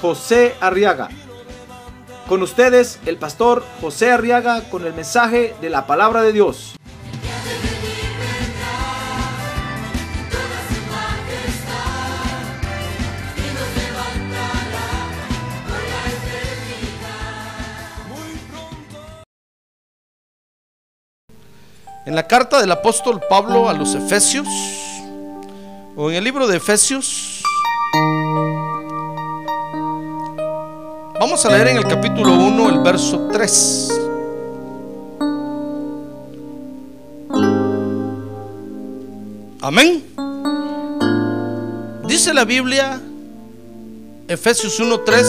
[0.00, 1.08] José Arriaga.
[2.28, 6.76] Con ustedes, el pastor José Arriaga con el mensaje de la palabra de Dios.
[22.06, 24.46] En la carta del apóstol Pablo a los Efesios,
[25.96, 27.42] o en el libro de Efesios,
[31.18, 33.88] vamos a leer en el capítulo 1 el verso 3.
[39.62, 40.04] Amén.
[42.04, 43.00] Dice la Biblia,
[44.28, 45.26] Efesios 1:3,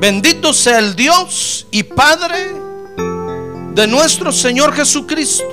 [0.00, 2.54] bendito sea el Dios y Padre
[3.74, 5.44] de nuestro Señor Jesucristo.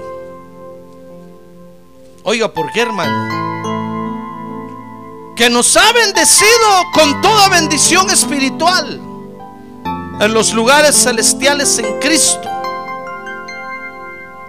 [2.23, 3.58] Oiga, ¿por qué, hermano?
[5.39, 8.99] Que nos ha bendecido con toda bendición espiritual
[10.19, 12.41] en los lugares celestiales en Cristo.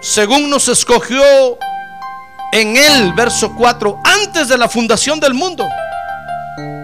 [0.01, 1.23] Según nos escogió
[2.51, 5.65] en Él, verso 4, antes de la fundación del mundo,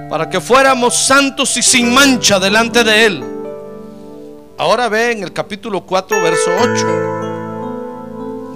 [0.09, 3.25] para que fuéramos santos y sin mancha delante de Él.
[4.57, 6.87] Ahora ve en el capítulo 4, verso 8.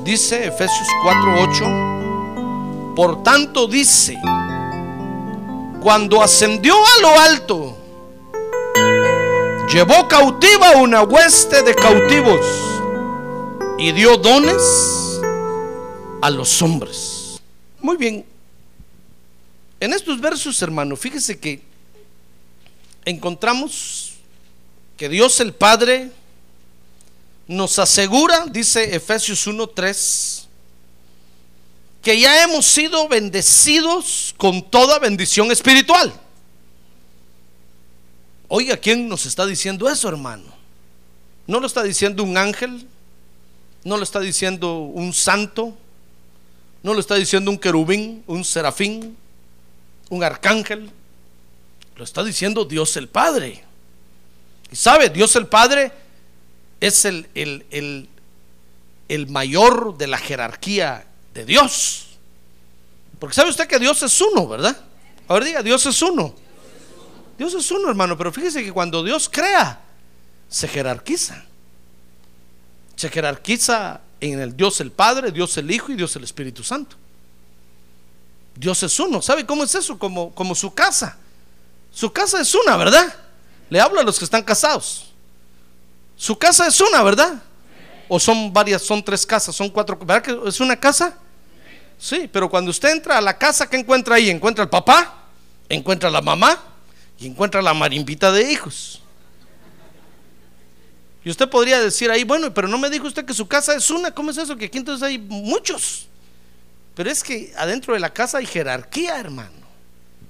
[0.06, 2.94] Dice Efesios 4, 8.
[2.96, 4.18] Por tanto dice,
[5.82, 7.78] cuando ascendió a lo alto,
[9.68, 12.46] llevó cautiva una hueste de cautivos
[13.80, 15.20] y dio dones
[16.22, 17.42] a los hombres.
[17.80, 18.24] Muy bien.
[19.80, 21.62] En estos versos, hermano, fíjese que
[23.04, 24.14] encontramos
[24.98, 26.12] que Dios el Padre
[27.48, 30.46] nos asegura, dice Efesios 1:3,
[32.02, 36.14] que ya hemos sido bendecidos con toda bendición espiritual.
[38.48, 40.44] Oiga, ¿quién nos está diciendo eso, hermano?
[41.48, 42.88] No lo está diciendo un ángel,
[43.84, 45.78] no lo está diciendo un santo,
[46.84, 49.16] no lo está diciendo un querubín, un serafín,
[50.10, 50.92] un arcángel,
[51.96, 53.64] lo está diciendo Dios el Padre.
[54.72, 55.92] Y sabe, Dios el Padre
[56.80, 58.10] es el, el,
[59.08, 62.08] el, mayor de la jerarquía de Dios.
[63.20, 64.76] Porque sabe usted que Dios es uno, ¿verdad?
[65.28, 66.34] A ver, diga, Dios es uno.
[67.38, 69.82] Dios es uno, hermano, pero fíjese que cuando Dios crea,
[70.50, 71.44] se jerarquiza.
[72.96, 76.96] Se jerarquiza en el Dios el Padre, Dios el Hijo y Dios el Espíritu Santo.
[78.56, 79.22] Dios es uno.
[79.22, 79.98] ¿Sabe cómo es eso?
[79.98, 81.18] Como, como su casa.
[81.92, 83.14] Su casa es una, ¿verdad?
[83.70, 85.12] Le hablo a los que están casados.
[86.16, 87.42] Su casa es una, ¿verdad?
[88.14, 89.98] O son varias, son tres casas, son cuatro.
[89.98, 91.18] ¿Verdad que es una casa?
[91.98, 94.30] Sí, pero cuando usted entra a la casa, ¿qué encuentra ahí?
[94.30, 95.30] Encuentra el papá,
[95.70, 96.62] encuentra la mamá
[97.18, 99.02] y encuentra la marimbita de hijos.
[101.24, 103.90] Y usted podría decir ahí, bueno, pero no me dijo usted que su casa es
[103.90, 104.14] una.
[104.14, 104.58] ¿Cómo es eso?
[104.58, 106.10] Que aquí entonces hay muchos.
[106.96, 109.66] Pero es que adentro de la casa hay jerarquía, hermano.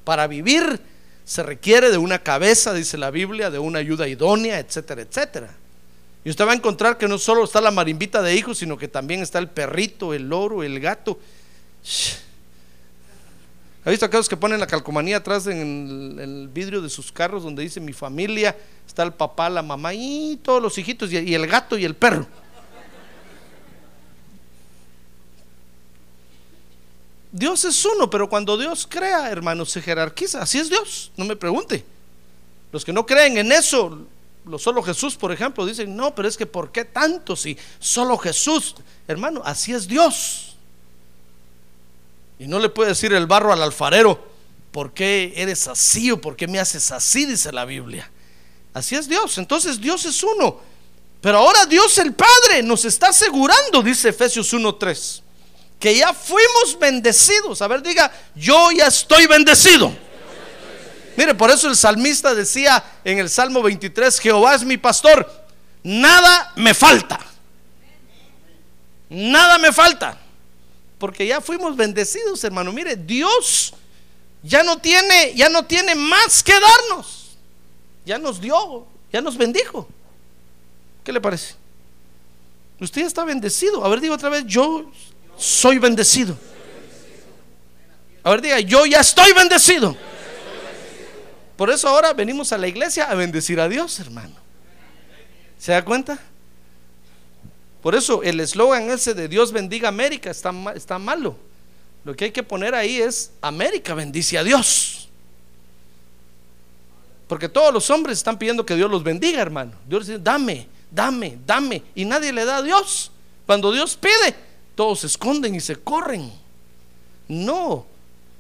[0.03, 0.79] Para vivir
[1.25, 5.55] se requiere de una cabeza, dice la Biblia, de una ayuda idónea, etcétera, etcétera.
[6.23, 8.87] Y usted va a encontrar que no solo está la marimbita de hijos, sino que
[8.87, 11.19] también está el perrito, el loro, el gato.
[13.83, 17.63] ¿Ha visto aquellos que ponen la calcomanía atrás en el, vidrio de sus carros donde
[17.63, 18.55] dice mi familia?
[18.85, 22.27] Está el papá, la mamá y todos los hijitos y el gato y el perro.
[27.31, 30.41] Dios es uno, pero cuando Dios crea, hermanos, se jerarquiza.
[30.41, 31.83] Así es Dios, no me pregunte.
[32.71, 34.05] Los que no creen en eso,
[34.57, 38.75] solo Jesús, por ejemplo, dicen, no, pero es que ¿por qué tanto si solo Jesús?
[39.07, 40.55] Hermano, así es Dios.
[42.39, 44.19] Y no le puede decir el barro al alfarero,
[44.71, 47.25] ¿por qué eres así o por qué me haces así?
[47.25, 48.09] Dice la Biblia.
[48.73, 49.37] Así es Dios.
[49.37, 50.59] Entonces Dios es uno.
[51.21, 55.21] Pero ahora Dios el Padre nos está asegurando, dice Efesios 1.3
[55.81, 57.61] que ya fuimos bendecidos.
[57.61, 59.91] A ver, diga, yo ya estoy bendecido.
[61.21, 65.31] Mire, por eso el salmista decía en el Salmo 23, Jehová es mi pastor,
[65.83, 67.19] nada me falta.
[69.07, 70.17] Nada me falta.
[70.97, 72.73] Porque ya fuimos bendecidos, hermano.
[72.73, 73.71] Mire, Dios
[74.41, 77.37] ya no tiene, ya no tiene más que darnos.
[78.03, 79.87] Ya nos dio, ya nos bendijo.
[81.03, 81.53] ¿Qué le parece?
[82.79, 83.85] Usted ya está bendecido.
[83.85, 84.89] A ver, digo otra vez, yo
[85.37, 86.35] soy bendecido.
[88.23, 89.95] A ver, diga, yo ya estoy bendecido.
[91.55, 94.35] Por eso ahora venimos a la iglesia a bendecir a Dios, hermano.
[95.57, 96.19] ¿Se da cuenta?
[97.81, 101.35] Por eso el eslogan ese de Dios bendiga América está, está malo.
[102.03, 105.09] Lo que hay que poner ahí es América bendice a Dios.
[107.27, 109.73] Porque todos los hombres están pidiendo que Dios los bendiga, hermano.
[109.87, 111.83] Dios dice, dame, dame, dame.
[111.95, 113.11] Y nadie le da a Dios.
[113.45, 114.35] Cuando Dios pide,
[114.75, 116.31] todos se esconden y se corren.
[117.27, 117.85] No,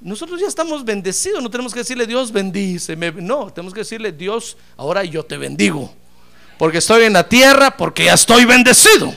[0.01, 1.41] nosotros ya estamos bendecidos.
[1.43, 2.95] No tenemos que decirle Dios bendice.
[2.95, 5.93] No, tenemos que decirle Dios, ahora yo te bendigo.
[6.57, 9.13] Porque estoy en la tierra, porque ya estoy bendecido.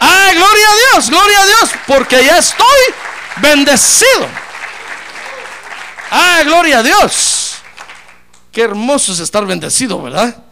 [0.00, 2.66] Ah, gloria a Dios, gloria a Dios, porque ya estoy
[3.40, 4.26] bendecido.
[6.10, 7.56] Ah, gloria a Dios.
[8.52, 10.44] Qué hermoso es estar bendecido, ¿verdad?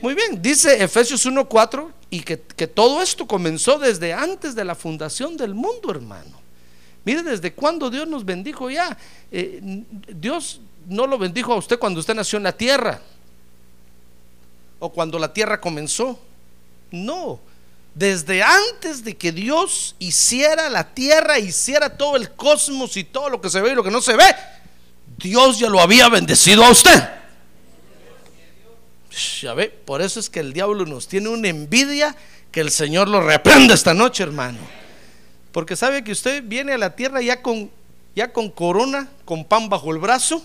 [0.00, 4.74] Muy bien, dice Efesios 1.4 y que, que, todo esto comenzó desde antes de la
[4.74, 6.45] fundación del mundo, hermano.
[7.06, 8.98] Mire, desde cuando Dios nos bendijo ya.
[9.30, 9.60] Eh,
[10.08, 13.00] Dios no lo bendijo a usted cuando usted nació en la tierra
[14.80, 16.18] o cuando la tierra comenzó.
[16.90, 17.38] No,
[17.94, 23.40] desde antes de que Dios hiciera la tierra, hiciera todo el cosmos y todo lo
[23.40, 24.34] que se ve y lo que no se ve,
[25.16, 27.08] Dios ya lo había bendecido a usted.
[29.40, 32.16] Ya ve, por eso es que el diablo nos tiene una envidia
[32.50, 34.58] que el Señor lo reprenda esta noche, hermano.
[35.56, 37.70] Porque sabe que usted viene a la tierra ya con,
[38.14, 40.44] ya con corona, con pan bajo el brazo.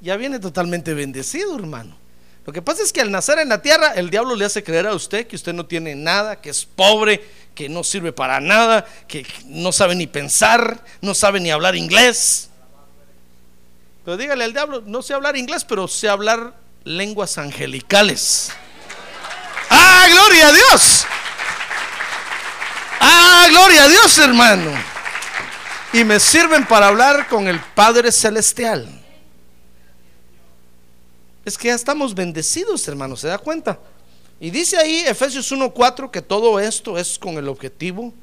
[0.00, 1.96] Ya viene totalmente bendecido, hermano.
[2.44, 4.88] Lo que pasa es que al nacer en la tierra, el diablo le hace creer
[4.88, 7.24] a usted que usted no tiene nada, que es pobre,
[7.54, 12.50] que no sirve para nada, que no sabe ni pensar, no sabe ni hablar inglés.
[14.04, 16.52] Pero dígale al diablo, no sé hablar inglés, pero sé hablar
[16.82, 18.50] lenguas angelicales.
[19.70, 21.06] ¡Ah, gloria a Dios!
[23.44, 24.70] ¡Ah, gloria a Dios, hermano!
[25.92, 28.88] Y me sirven para hablar con el Padre Celestial.
[31.44, 33.78] Es que ya estamos bendecidos, hermano, ¿se da cuenta?
[34.40, 38.14] Y dice ahí Efesios 1:4 que todo esto es con el objetivo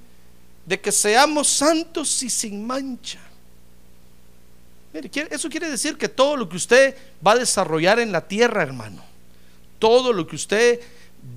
[0.66, 3.20] de que seamos santos y sin mancha.
[5.30, 9.04] eso quiere decir que todo lo que usted va a desarrollar en la tierra, hermano,
[9.78, 10.80] todo lo que usted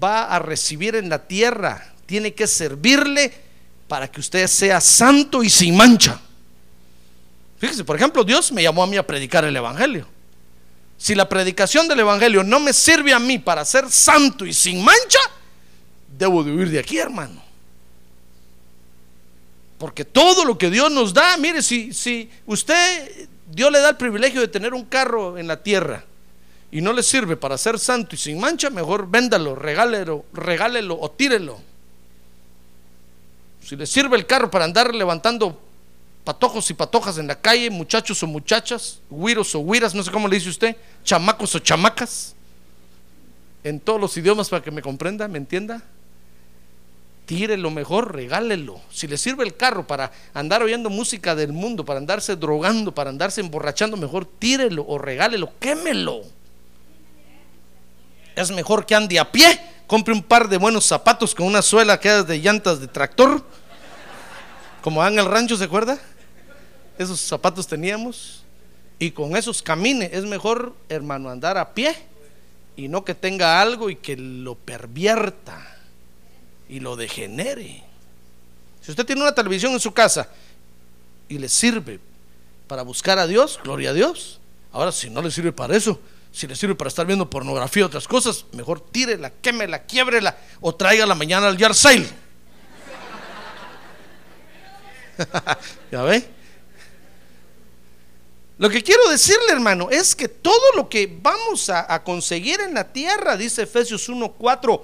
[0.02, 3.43] va a recibir en la tierra, tiene que servirle
[3.94, 6.20] para que usted sea santo y sin mancha.
[7.58, 10.08] Fíjese, por ejemplo, Dios me llamó a mí a predicar el Evangelio.
[10.98, 14.82] Si la predicación del Evangelio no me sirve a mí para ser santo y sin
[14.84, 15.20] mancha,
[16.18, 17.40] debo de huir de aquí, hermano.
[19.78, 23.96] Porque todo lo que Dios nos da, mire, si, si usted, Dios le da el
[23.96, 26.04] privilegio de tener un carro en la tierra
[26.72, 31.12] y no le sirve para ser santo y sin mancha, mejor véndalo, regálelo, regálelo o
[31.12, 31.73] tírelo.
[33.74, 35.60] Si le sirve el carro para andar levantando
[36.22, 40.28] patojos y patojas en la calle, muchachos o muchachas, güiros o güiras, no sé cómo
[40.28, 42.36] le dice usted, chamacos o chamacas,
[43.64, 45.82] en todos los idiomas para que me comprenda, me entienda.
[47.26, 48.80] Tírelo mejor, regálelo.
[48.92, 53.10] Si le sirve el carro para andar oyendo música del mundo, para andarse drogando, para
[53.10, 56.20] andarse emborrachando, mejor tírelo o regálelo, quémelo.
[58.36, 61.98] Es mejor que ande a pie, compre un par de buenos zapatos con una suela
[61.98, 63.42] que es de llantas de tractor,
[64.84, 65.98] como van el rancho, ¿se acuerda?
[66.98, 68.42] esos zapatos teníamos
[68.98, 70.10] y con esos camine.
[70.12, 71.96] Es mejor, hermano, andar a pie
[72.76, 75.78] y no que tenga algo y que lo pervierta
[76.68, 77.82] y lo degenere.
[78.82, 80.28] Si usted tiene una televisión en su casa
[81.30, 81.98] y le sirve
[82.66, 84.38] para buscar a Dios, gloria a Dios.
[84.70, 85.98] Ahora, si no le sirve para eso,
[86.30, 90.74] si le sirve para estar viendo pornografía y otras cosas, mejor tírela, quémela, quiebrela o
[90.74, 92.23] traiga la mañana al yard sale.
[95.92, 96.28] ¿Ya ve?
[98.56, 102.92] Lo que quiero decirle, hermano, es que todo lo que vamos a, conseguir en la
[102.92, 104.80] tierra, dice Efesios 1:4,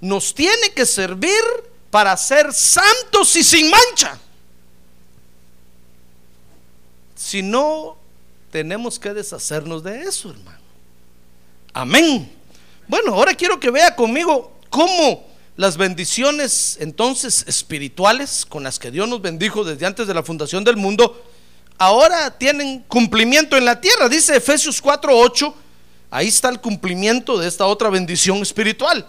[0.00, 1.42] nos tiene que servir
[1.90, 4.18] para ser santos y sin mancha.
[7.16, 7.96] Si no,
[8.50, 10.60] tenemos que deshacernos de eso, hermano.
[11.72, 12.32] Amén.
[12.86, 19.08] Bueno, ahora quiero que vea conmigo cómo las bendiciones entonces espirituales con las que Dios
[19.08, 21.24] nos bendijo desde antes de la fundación del mundo,
[21.78, 24.08] ahora tienen cumplimiento en la tierra.
[24.08, 25.54] Dice Efesios 4:8,
[26.10, 29.06] ahí está el cumplimiento de esta otra bendición espiritual.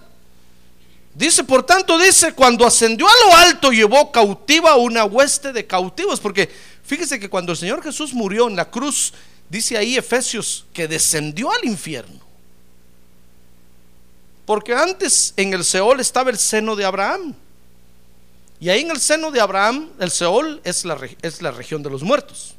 [1.14, 6.22] Dice, por tanto, dice, cuando ascendió a lo alto llevó cautiva una hueste de cautivos,
[6.22, 6.50] porque
[6.92, 9.14] Fíjese que cuando el Señor Jesús murió en la cruz,
[9.50, 12.20] dice ahí Efesios que descendió al infierno.
[14.46, 17.36] Porque antes en el Seol estaba el seno de Abraham.
[18.60, 21.90] Y ahí en el seno de Abraham, el Seol es la, es la región de
[21.90, 22.56] los muertos.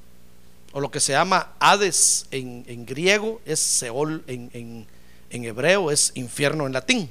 [0.73, 4.87] O lo que se llama Hades en, griego, es Seol en,
[5.31, 7.11] en hebreo, es infierno en latín.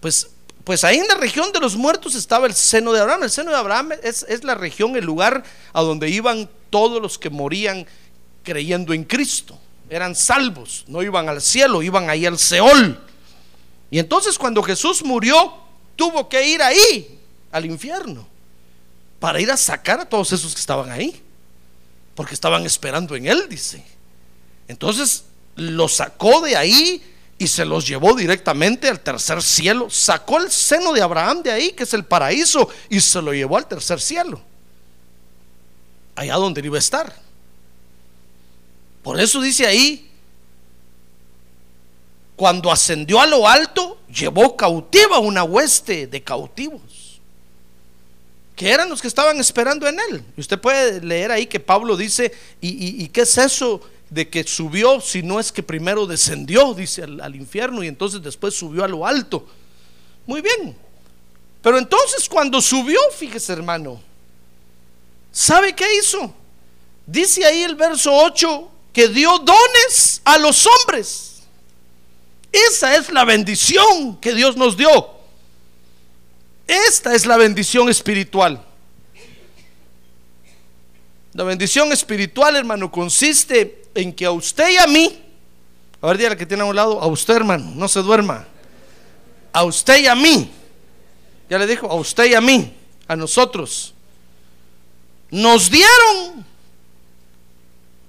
[0.00, 0.28] Pues
[0.68, 3.22] pues ahí en la región de los muertos estaba el seno de Abraham.
[3.22, 5.42] El seno de Abraham es, es, la región, el lugar
[5.72, 7.86] a donde iban todos los que morían
[8.42, 9.58] creyendo en Cristo.
[9.88, 13.00] Eran salvos, no iban al cielo, iban ahí al Seol.
[13.90, 15.54] Y entonces cuando Jesús murió,
[15.96, 17.18] tuvo que ir ahí,
[17.50, 18.26] al infierno,
[19.18, 21.22] para ir a sacar a todos esos que estaban ahí.
[22.14, 23.84] Porque estaban esperando en Él, dice.
[24.66, 25.24] Entonces
[25.56, 27.02] lo sacó de ahí
[27.38, 29.88] y se los llevó directamente al tercer cielo.
[29.88, 33.56] Sacó el seno de Abraham de ahí, que es el paraíso, y se lo llevó
[33.56, 34.40] al tercer cielo.
[36.16, 37.14] Allá donde iba a estar.
[39.02, 40.07] Por eso dice ahí,
[42.38, 47.20] cuando ascendió a lo alto, llevó cautiva una hueste de cautivos,
[48.56, 50.24] que eran los que estaban esperando en él.
[50.36, 53.82] Y usted puede leer ahí que Pablo dice, ¿y, y qué es eso?
[54.10, 58.54] de que subió, si no es que primero descendió, dice, al, infierno y entonces después
[58.54, 59.46] subió a lo alto.
[60.26, 60.74] Muy bien.
[61.60, 64.00] Pero entonces cuando subió, fíjese hermano,
[65.30, 66.32] ¿sabe qué hizo?
[67.06, 71.37] Dice ahí el verso 8 que dio dones a los hombres.
[72.52, 75.10] Esa es la bendición que Dios nos dio.
[76.66, 78.64] Esta es la bendición espiritual.
[81.32, 85.22] La bendición espiritual, hermano, consiste en que a usted y a mí,
[86.00, 88.46] a ver, dígale que tiene a un lado, a usted, hermano, no se duerma.
[89.52, 90.50] A usted y a mí,
[91.48, 92.74] ya le dijo, a usted y a mí,
[93.06, 93.94] a nosotros,
[95.30, 96.44] nos dieron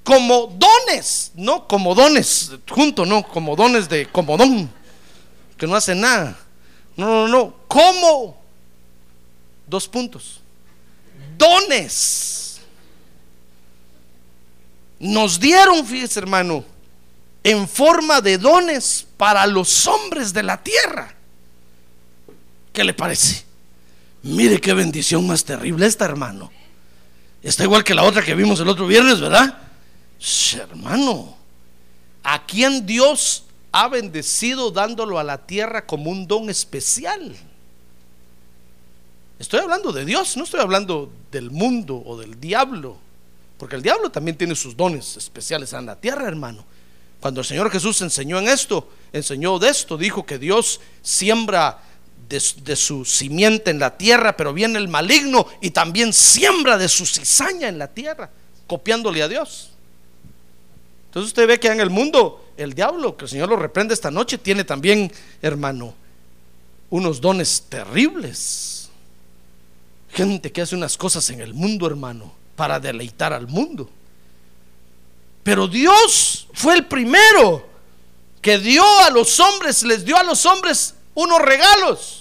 [0.10, 4.68] como dones, no como dones, junto, no, como dones de comodón,
[5.56, 6.36] que no hace nada.
[6.98, 8.36] No, no, no, como
[9.68, 10.42] dos puntos.
[11.38, 12.60] Dones
[14.98, 16.66] nos dieron, fíjese hermano,
[17.44, 21.14] en forma de dones para los hombres de la tierra.
[22.74, 23.44] ¿Qué le parece?
[24.24, 26.52] Mire qué bendición más terrible esta, hermano.
[27.44, 29.69] Está igual que la otra que vimos el otro viernes, ¿verdad?
[30.56, 31.36] Hermano,
[32.24, 37.36] ¿a quién Dios ha bendecido dándolo a la tierra como un don especial?
[39.40, 42.98] Estoy hablando de Dios, no estoy hablando del mundo o del diablo.
[43.58, 46.66] Porque el diablo también tiene sus dones especiales en la tierra, hermano.
[47.20, 51.82] Cuando el Señor Jesús enseñó en esto, enseñó de esto, dijo que Dios siembra
[52.30, 57.06] de, su simiente en la tierra, pero viene el maligno y también siembra de su
[57.06, 58.30] cizaña en la tierra,
[58.68, 59.72] copiándole a Dios.
[61.10, 64.12] Entonces usted ve que en el mundo el diablo, que el Señor lo reprende esta
[64.12, 65.12] noche, tiene también,
[65.42, 65.96] hermano,
[66.92, 68.92] unos dones terribles.
[70.12, 73.90] Gente que hace unas cosas en el mundo, hermano, para deleitar al mundo.
[75.42, 77.68] Pero Dios fue el primero
[78.40, 82.19] que dio a los hombres, les dio a los hombres unos regalos.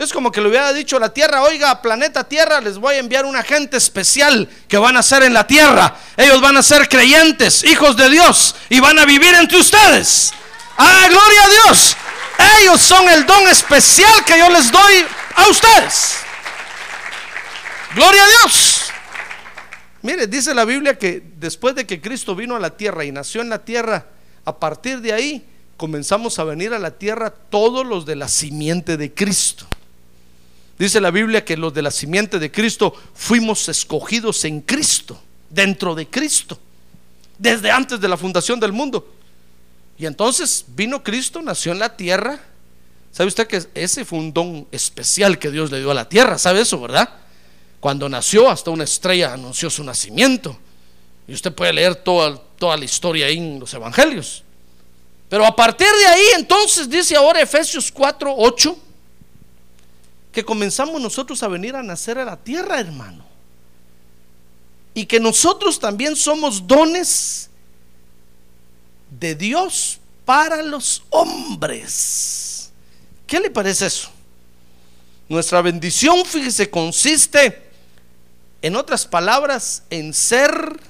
[0.00, 2.98] Es como que le hubiera dicho a la tierra, oiga, planeta Tierra, les voy a
[3.00, 5.94] enviar una gente especial que van a ser en la tierra.
[6.16, 10.32] Ellos van a ser creyentes, hijos de Dios, y van a vivir entre ustedes.
[10.78, 11.96] ¡Ah, gloria a Dios!
[12.62, 15.04] Ellos son el don especial que yo les doy
[15.34, 16.14] a ustedes.
[17.94, 18.90] Gloria a Dios.
[20.00, 23.42] Mire, dice la Biblia que después de que Cristo vino a la tierra y nació
[23.42, 24.06] en la tierra,
[24.46, 28.96] a partir de ahí comenzamos a venir a la tierra todos los de la simiente
[28.96, 29.66] de Cristo.
[30.80, 35.20] Dice la Biblia que los de la simiente de Cristo fuimos escogidos en Cristo,
[35.50, 36.58] dentro de Cristo,
[37.36, 39.06] desde antes de la fundación del mundo.
[39.98, 42.40] Y entonces vino Cristo, nació en la tierra.
[43.12, 46.38] ¿Sabe usted que ese fue un don especial que Dios le dio a la tierra?
[46.38, 47.10] ¿Sabe eso, verdad?
[47.78, 50.56] Cuando nació, hasta una estrella anunció su nacimiento.
[51.28, 54.44] Y usted puede leer toda, toda la historia ahí en los evangelios.
[55.28, 58.78] Pero a partir de ahí, entonces dice ahora Efesios 4, 8,
[60.32, 63.24] que comenzamos nosotros a venir a nacer a la tierra, hermano.
[64.94, 67.50] Y que nosotros también somos dones
[69.18, 72.70] de Dios para los hombres.
[73.26, 74.10] ¿Qué le parece eso?
[75.28, 77.70] Nuestra bendición, fíjese, consiste
[78.62, 80.80] en otras palabras, en ser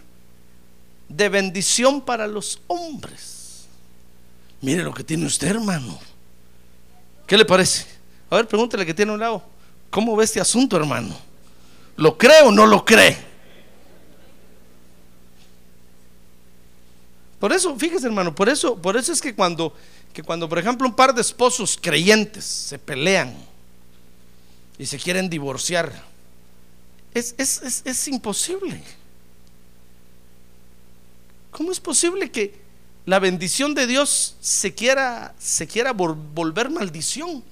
[1.09, 3.67] de bendición para los hombres.
[4.61, 5.99] Mire lo que tiene usted, hermano.
[7.27, 8.00] ¿Qué le parece?
[8.31, 9.43] A ver, pregúntele que tiene a un lado.
[9.91, 11.17] ¿Cómo ve este asunto, hermano?
[11.97, 13.19] ¿Lo cree o no lo cree?
[17.41, 19.75] Por eso, fíjese hermano, por eso, por eso es que cuando,
[20.13, 23.35] que cuando, por ejemplo, un par de esposos creyentes se pelean
[24.79, 25.91] y se quieren divorciar,
[27.13, 28.83] es, es, es, es imposible.
[31.51, 32.61] ¿Cómo es posible que
[33.07, 37.43] la bendición de Dios se quiera, se quiera volver maldición?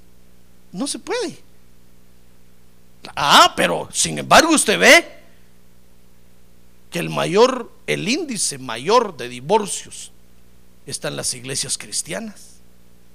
[0.73, 1.39] No se puede.
[3.17, 5.19] Ah, pero sin embargo usted ve
[6.91, 10.13] que el mayor, el índice mayor de divorcios
[10.87, 12.57] está en las iglesias cristianas,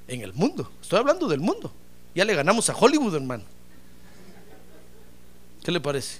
[0.08, 0.72] en el mundo.
[0.82, 1.74] Estoy hablando del mundo.
[2.14, 3.44] Ya le ganamos a Hollywood, hermano.
[5.64, 6.20] ¿Qué le parece?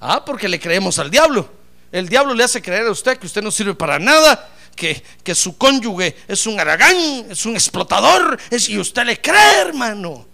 [0.00, 1.48] Ah, porque le creemos al diablo.
[1.92, 4.50] El diablo le hace creer a usted que usted no sirve para nada,
[5.22, 6.96] que, su cónyuge es un aragán,
[7.30, 10.26] es un explotador, es, y usted le cree, hermano.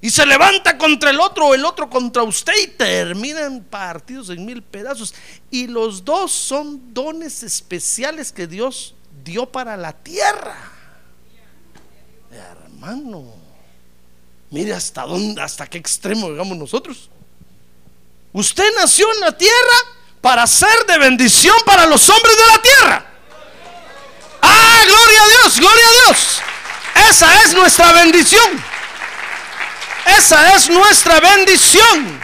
[0.00, 4.62] Y se levanta contra el otro, el otro contra usted, y terminan partidos en mil
[4.62, 5.14] pedazos.
[5.50, 10.56] Y los dos son dones especiales que Dios dio para la tierra.
[12.32, 13.32] Hermano,
[14.50, 17.08] mire hasta dónde, hasta qué extremo llegamos nosotros.
[18.32, 23.06] Usted nació en la tierra para ser de bendición para los hombres de la tierra.
[24.40, 26.40] Ah, gloria a Dios, gloria a Dios.
[27.10, 28.64] Esa es nuestra bendición.
[30.06, 32.20] Esa es nuestra bendición.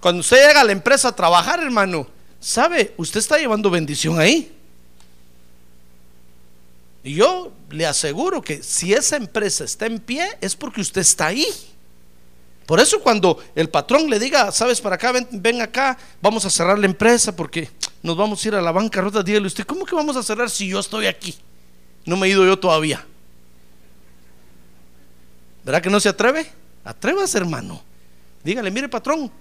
[0.00, 2.06] Cuando usted llega a la empresa a trabajar, hermano,
[2.40, 2.94] ¿sabe?
[2.96, 4.54] Usted está llevando bendición ahí.
[7.02, 11.26] Y yo le aseguro que si esa empresa está en pie es porque usted está
[11.26, 11.46] ahí.
[12.68, 16.78] Por eso cuando el patrón le diga, sabes, para acá, ven, acá, vamos a cerrar
[16.78, 17.70] la empresa porque
[18.02, 20.68] nos vamos a ir a la bancarrota, dígale usted, ¿cómo que vamos a cerrar si
[20.68, 21.34] yo estoy aquí?
[22.04, 23.06] No me he ido yo todavía.
[25.64, 26.46] ¿Verdad que no se atreve?
[26.84, 27.82] Atrévase, hermano.
[28.44, 29.32] Dígale, mire, patrón,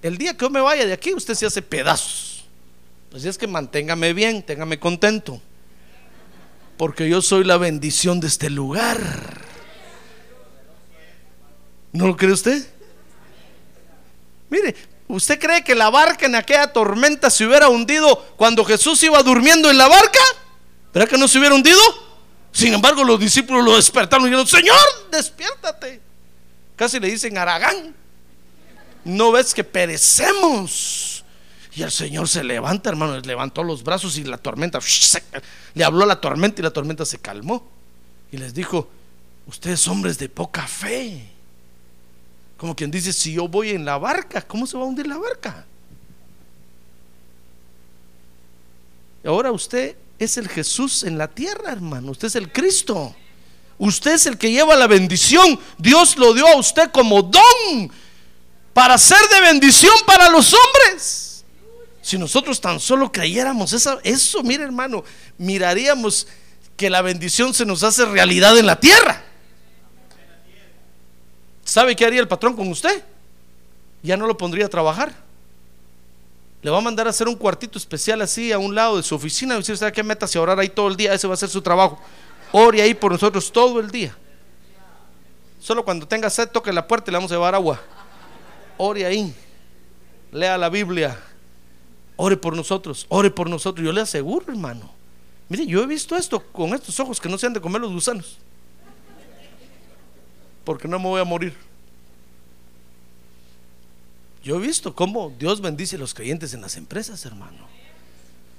[0.00, 2.46] el día que yo me vaya de aquí, usted se hace pedazos.
[3.14, 5.38] Así es que manténgame bien, téngame contento.
[6.78, 9.47] Porque yo soy la bendición de este lugar.
[11.98, 12.64] ¿No lo cree usted?
[14.50, 14.76] Mire,
[15.08, 19.68] ¿usted cree que la barca en aquella tormenta se hubiera hundido cuando Jesús iba durmiendo
[19.68, 20.20] en la barca?
[20.94, 21.80] ¿Verdad que no se hubiera hundido?
[22.52, 24.78] Sin embargo, los discípulos lo despertaron y dijeron, Señor,
[25.10, 26.00] despiértate.
[26.76, 27.92] Casi le dicen, Aragán,
[29.02, 31.24] ¿no ves que perecemos?
[31.74, 34.78] Y el Señor se levanta, hermano, levantó los brazos y la tormenta,
[35.74, 37.68] le habló a la tormenta y la tormenta se calmó.
[38.30, 38.88] Y les dijo,
[39.48, 41.37] ustedes hombres de poca fe.
[42.58, 45.16] Como quien dice, si yo voy en la barca, ¿cómo se va a hundir la
[45.16, 45.64] barca?
[49.24, 52.10] Ahora usted es el Jesús en la tierra, hermano.
[52.10, 53.14] Usted es el Cristo.
[53.78, 55.58] Usted es el que lleva la bendición.
[55.78, 57.92] Dios lo dio a usted como don
[58.72, 61.44] para ser de bendición para los hombres.
[62.02, 65.04] Si nosotros tan solo creyéramos eso, mire hermano,
[65.36, 66.26] miraríamos
[66.76, 69.27] que la bendición se nos hace realidad en la tierra.
[71.68, 73.04] ¿Sabe qué haría el patrón con usted?
[74.02, 75.14] Ya no lo pondría a trabajar.
[76.62, 79.14] Le va a mandar a hacer un cuartito especial así a un lado de su
[79.14, 79.52] oficina.
[79.52, 81.12] Y decir, ¿sabe qué metas y orar ahí todo el día?
[81.12, 82.00] Ese va a ser su trabajo.
[82.52, 84.16] Ore ahí por nosotros todo el día.
[85.60, 87.78] Solo cuando tenga sed, toque la puerta y le vamos a llevar agua.
[88.78, 89.34] Ore ahí.
[90.32, 91.20] Lea la Biblia.
[92.16, 93.04] Ore por nosotros.
[93.10, 93.84] Ore por nosotros.
[93.84, 94.90] Yo le aseguro, hermano.
[95.50, 97.92] Mire, yo he visto esto con estos ojos que no se han de comer los
[97.92, 98.38] gusanos
[100.68, 101.56] porque no me voy a morir.
[104.44, 107.66] Yo he visto cómo Dios bendice a los creyentes en las empresas, hermano.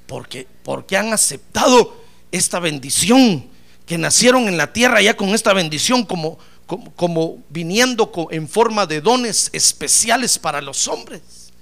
[0.08, 1.95] Porque, porque han aceptado
[2.32, 3.48] esta bendición,
[3.86, 8.88] que nacieron en la tierra ya con esta bendición como, como, como viniendo en forma
[8.88, 11.54] de dones especiales para los hombres.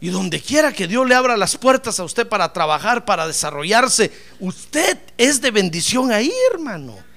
[0.00, 4.12] Y donde quiera que Dios le abra las puertas a usted para trabajar, para desarrollarse,
[4.38, 7.13] usted es de bendición ahí, hermano.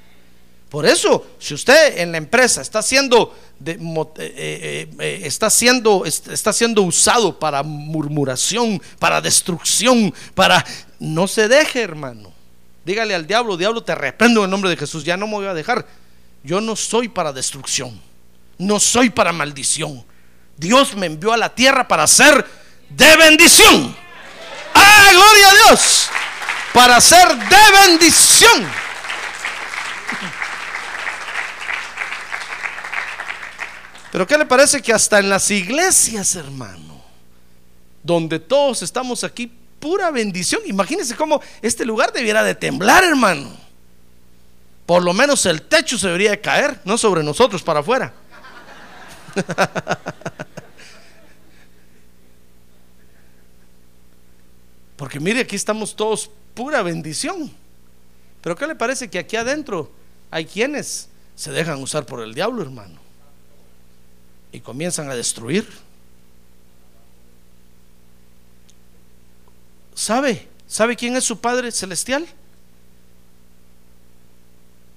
[0.69, 3.33] Por eso, si usted en la empresa está siendo,
[3.65, 3.77] eh,
[4.17, 10.65] eh, eh, está siendo, está siendo usado para murmuración, para destrucción, para
[10.99, 12.33] no se deje, hermano.
[12.83, 15.05] Dígale al diablo, diablo, te reprendo en el nombre de Jesús.
[15.05, 15.85] Ya no me voy a dejar.
[16.43, 17.99] Yo no soy para destrucción.
[18.57, 20.05] No soy para maldición.
[20.57, 22.45] Dios me envió a la tierra para ser
[22.89, 23.95] de bendición.
[24.73, 26.09] ¡Ah, gloria a Dios!
[26.73, 28.86] Para ser de bendición.
[34.17, 37.03] Pero ¿qué le parece que hasta en las iglesias, hermano,
[38.01, 39.45] donde todos estamos aquí,
[39.79, 40.63] pura bendición?
[40.65, 43.55] Imagínense cómo este lugar debiera de temblar, hermano.
[44.87, 48.11] Por lo menos el techo se debería de caer, no sobre nosotros para afuera.
[54.97, 57.53] Porque mire, aquí estamos todos pura bendición.
[58.41, 59.91] Pero ¿qué le parece que aquí adentro
[60.31, 63.05] hay quienes se dejan usar por el diablo, hermano?
[64.51, 65.67] Y comienzan a destruir.
[69.93, 70.47] ¿Sabe?
[70.67, 72.27] ¿Sabe quién es su Padre Celestial?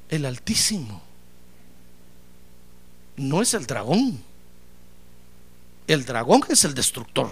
[0.08, 1.02] El Altísimo.
[3.16, 4.22] No es el dragón.
[5.86, 7.30] El dragón es el destructor.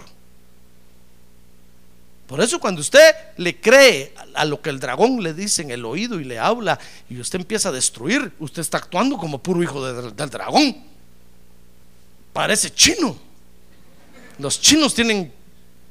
[2.26, 5.84] Por eso cuando usted le cree a lo que el dragón le dice en el
[5.84, 6.78] oído y le habla
[7.08, 10.87] y usted empieza a destruir, usted está actuando como puro hijo del dragón.
[12.38, 13.18] Parece chino.
[14.38, 15.34] Los chinos tienen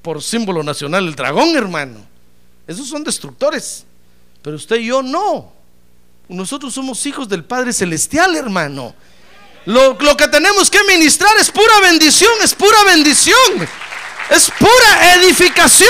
[0.01, 2.07] por símbolo nacional el dragón, hermano.
[2.65, 3.83] Esos son destructores.
[4.41, 5.51] Pero usted y yo no.
[6.29, 8.95] Nosotros somos hijos del Padre Celestial, hermano.
[9.65, 13.67] Lo, que tenemos que ministrar es pura bendición, es pura bendición.
[14.29, 15.89] Es pura edificación.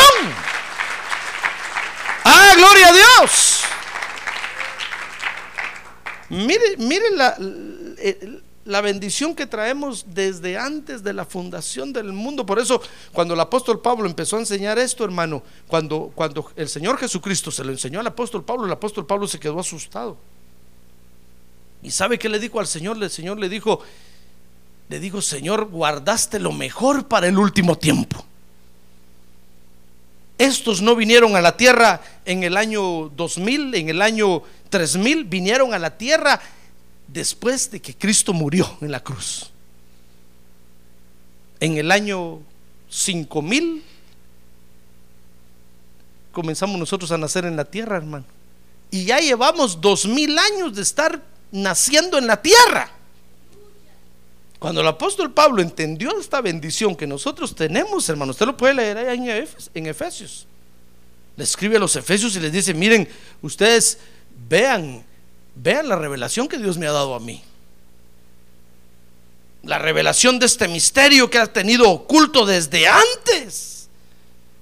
[2.23, 3.59] Ah, gloria a Dios.
[6.29, 7.37] Mire, mire la,
[7.99, 12.45] eh, la bendición que traemos desde antes de la fundación del mundo.
[12.45, 12.81] Por eso,
[13.13, 17.63] cuando el apóstol Pablo empezó a enseñar esto, hermano, cuando, cuando el Señor Jesucristo se
[17.63, 20.17] lo enseñó al apóstol Pablo, el apóstol Pablo se quedó asustado.
[21.81, 23.01] ¿Y sabe qué le dijo al Señor?
[23.01, 23.79] El Señor le dijo,
[24.89, 28.25] le dijo, Señor, guardaste lo mejor para el último tiempo.
[30.37, 35.73] Estos no vinieron a la tierra en el año 2000, en el año 3000, vinieron
[35.73, 36.41] a la tierra
[37.07, 39.51] después de que Cristo murió en la cruz.
[41.59, 42.39] En el año
[42.89, 43.83] 5000
[46.31, 48.25] comenzamos nosotros a nacer en la tierra, hermano.
[48.91, 52.91] Y ya llevamos 2000 años de estar naciendo en la tierra.
[54.59, 58.97] Cuando el apóstol Pablo entendió esta bendición que nosotros tenemos, hermano, usted lo puede leer
[58.97, 60.47] ahí en Efesios.
[61.35, 63.07] Le escribe a los Efesios y les dice, miren,
[63.41, 63.99] ustedes
[64.49, 65.03] vean,
[65.61, 67.43] vean la revelación que Dios me ha dado a mí.
[69.63, 73.89] La revelación de este misterio que ha tenido oculto desde antes.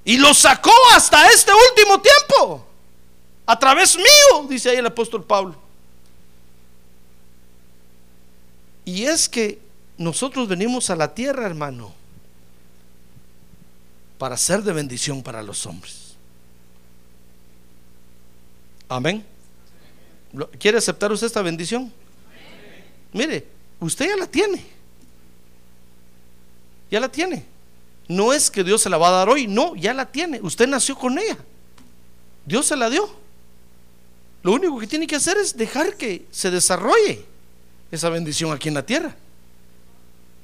[0.04, 2.66] Y lo sacó hasta este último tiempo.
[3.46, 5.56] A través mío, dice ahí el apóstol Pablo.
[8.86, 9.60] Y es que
[9.98, 11.94] nosotros venimos a la tierra, hermano,
[14.18, 16.16] para ser de bendición para los hombres.
[18.88, 19.35] Amén.
[20.60, 21.92] ¿Quiere aceptar usted esta bendición?
[23.14, 23.46] Mire,
[23.80, 24.66] usted ya la tiene.
[26.92, 27.46] Ya la tiene.
[28.08, 30.40] No es que Dios se la va a dar hoy, no, ya la tiene.
[30.42, 31.38] Usted nació con ella.
[32.46, 33.10] Dios se la dio.
[34.44, 37.26] Lo único que tiene que hacer es dejar que se desarrolle
[37.92, 39.16] esa bendición aquí en la tierra.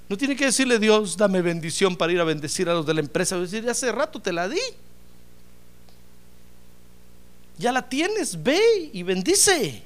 [0.09, 2.99] No tiene que decirle Dios, dame bendición para ir a bendecir a los de la
[3.01, 3.37] empresa.
[3.37, 4.59] Decir, hace rato te la di.
[7.61, 9.83] Ya la tienes, ve y bendice.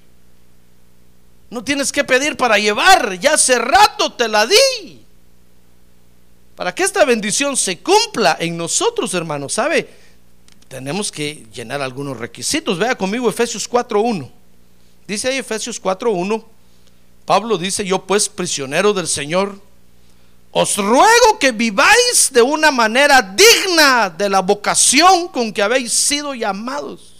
[1.49, 5.01] No tienes que pedir para llevar, ya hace rato te la di.
[6.55, 9.89] Para que esta bendición se cumpla en nosotros, hermanos, ¿sabe?
[10.69, 12.79] Tenemos que llenar algunos requisitos.
[12.79, 14.31] Vea conmigo Efesios 4.1.
[15.05, 16.45] Dice ahí Efesios 4.1.
[17.25, 19.59] Pablo dice, yo pues prisionero del Señor
[20.51, 26.33] os ruego que viváis de una manera digna de la vocación con que habéis sido
[26.33, 27.14] llamados.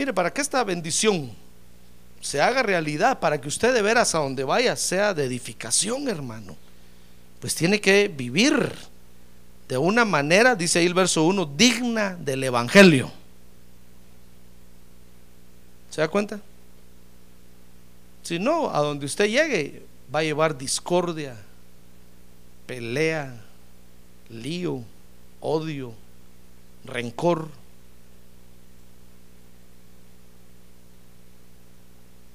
[0.00, 1.30] Mire, para que esta bendición
[2.22, 6.56] se haga realidad, para que usted de veras a donde vaya sea de edificación, hermano,
[7.38, 8.72] pues tiene que vivir
[9.68, 13.12] de una manera, dice ahí el verso 1, digna del Evangelio.
[15.90, 16.40] ¿Se da cuenta?
[18.22, 19.82] Si no, a donde usted llegue
[20.14, 21.36] va a llevar discordia,
[22.66, 23.38] pelea,
[24.30, 24.82] lío,
[25.40, 25.92] odio,
[26.86, 27.59] rencor.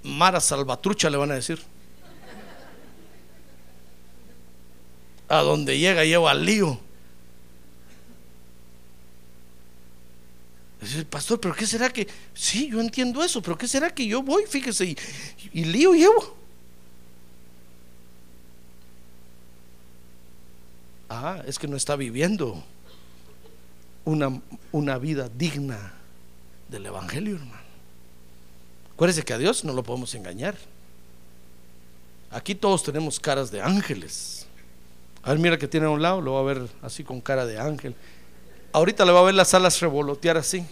[0.05, 1.61] Mara Salvatrucha le van a decir.
[5.27, 6.79] A donde llega lleva al lío.
[11.09, 12.07] Pastor, pero ¿qué será que?
[12.35, 14.43] Sí, yo entiendo eso, pero ¿qué será que yo voy?
[14.47, 14.97] Fíjese, y,
[15.51, 16.37] y lío llevo.
[21.09, 22.63] Ah, es que no está viviendo
[24.03, 24.41] una,
[24.71, 25.93] una vida digna
[26.69, 27.64] del Evangelio, hermano.
[28.95, 30.55] Acuérdense que a Dios no lo podemos engañar.
[32.31, 34.47] Aquí todos tenemos caras de ángeles.
[35.21, 37.45] A ver, mira que tiene a un lado, lo va a ver así con cara
[37.45, 37.93] de ángel.
[38.71, 40.65] Ahorita le va a ver las alas revolotear así.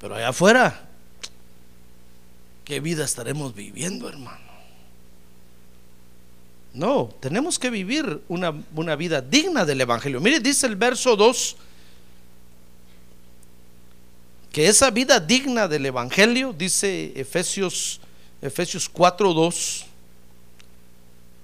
[0.00, 0.88] Pero allá afuera,
[2.64, 4.43] ¿qué vida estaremos viviendo, hermano?
[6.74, 10.20] No, tenemos que vivir una, una vida digna del Evangelio.
[10.20, 11.56] Mire, dice el verso 2,
[14.52, 18.00] que esa vida digna del Evangelio, dice Efesios,
[18.42, 19.86] Efesios 4, 2,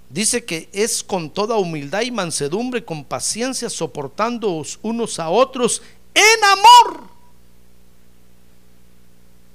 [0.09, 5.81] dice que es con toda humildad y mansedumbre, con paciencia, soportándoos unos a otros
[6.13, 7.09] en amor.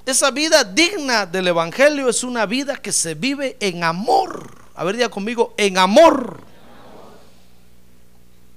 [0.06, 4.65] Esa vida digna del Evangelio es una vida que se vive en amor.
[4.76, 6.42] A ver, diga conmigo, en amor.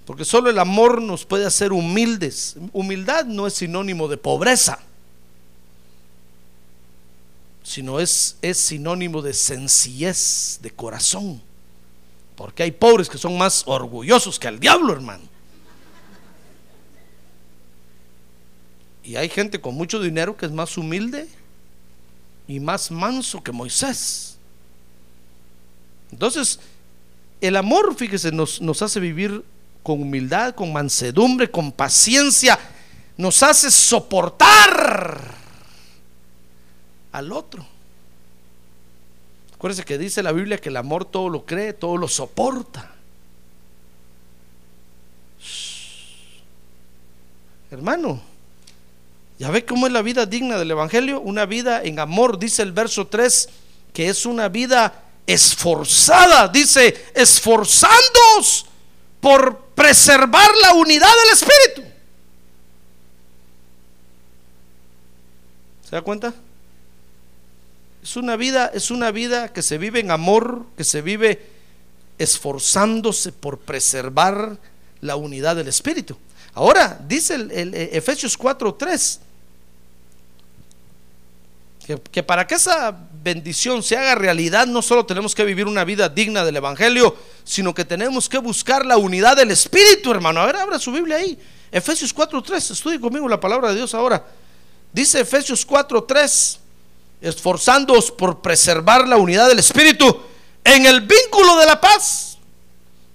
[0.05, 2.57] Porque solo el amor nos puede hacer humildes.
[2.73, 4.81] Humildad no es sinónimo de pobreza,
[7.63, 11.41] sino es, es sinónimo de sencillez de corazón.
[12.37, 15.25] Porque hay pobres que son más orgullosos que al diablo, hermano.
[19.05, 21.29] Y hay gente con mucho dinero que es más humilde
[22.47, 24.28] y más manso que Moisés.
[26.11, 26.61] Entonces,
[27.41, 29.45] el amor, fíjese, nos, nos hace vivir
[29.83, 32.59] con humildad, con mansedumbre, con paciencia,
[33.17, 35.35] nos hace soportar
[37.13, 37.67] al otro.
[39.55, 42.93] Acuérdense que dice la Biblia que el amor todo lo cree, todo lo soporta.
[47.71, 48.21] Hermano,
[49.39, 51.21] ¿ya ve cómo es la vida digna del Evangelio?
[51.21, 53.49] Una vida en amor, dice el verso 3,
[53.93, 58.65] que es una vida esforzada, dice, esforzándoos
[59.21, 61.93] por preservar la unidad del Espíritu.
[65.85, 66.33] ¿Se da cuenta?
[68.03, 71.47] Es una vida, es una vida que se vive en amor, que se vive
[72.17, 74.57] esforzándose por preservar
[75.03, 76.17] la unidad del Espíritu.
[76.55, 79.19] Ahora, dice el, Efesios 4:3,
[82.11, 86.09] que, para que esa bendición se haga realidad, no solo tenemos que vivir una vida
[86.09, 90.41] digna del Evangelio, sino que tenemos que buscar la unidad del Espíritu, hermano.
[90.41, 91.39] A ver, abra su Biblia ahí.
[91.71, 94.25] Efesios 4.3, estudie conmigo la palabra de Dios ahora.
[94.93, 96.59] Dice Efesios 4.3,
[97.21, 100.21] esforzándoos por preservar la unidad del Espíritu
[100.65, 102.39] en el vínculo de la paz.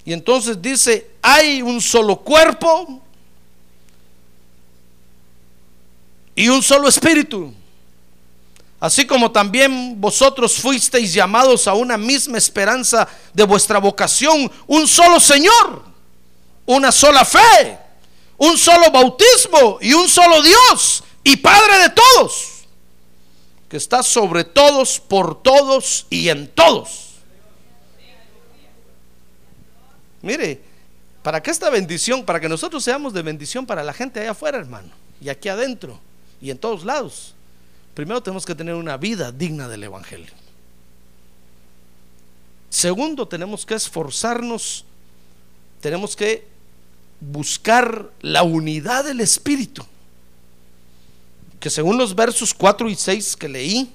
[0.05, 3.01] Y entonces dice, hay un solo cuerpo
[6.35, 7.53] y un solo espíritu
[8.83, 15.21] así como también vosotros fuisteis llamados a una misma esperanza de vuestra vocación, un solo
[15.21, 15.83] Señor,
[16.65, 17.79] una sola fe,
[18.35, 22.65] un solo bautismo y un solo Dios y Padre de todos,
[23.69, 27.11] que está sobre todos, por todos y en todos.
[30.21, 30.61] Mire,
[31.21, 34.57] para que esta bendición, para que nosotros seamos de bendición para la gente allá afuera,
[34.57, 34.89] hermano,
[35.21, 36.01] y aquí adentro,
[36.41, 37.33] y en todos lados,
[37.93, 40.33] Primero tenemos que tener una vida digna del Evangelio.
[42.69, 44.83] Segundo, tenemos que esforzarnos,
[45.79, 46.47] tenemos que
[47.19, 49.85] buscar la unidad del Espíritu,
[51.59, 53.91] que según los versos 4 y 6 que leí,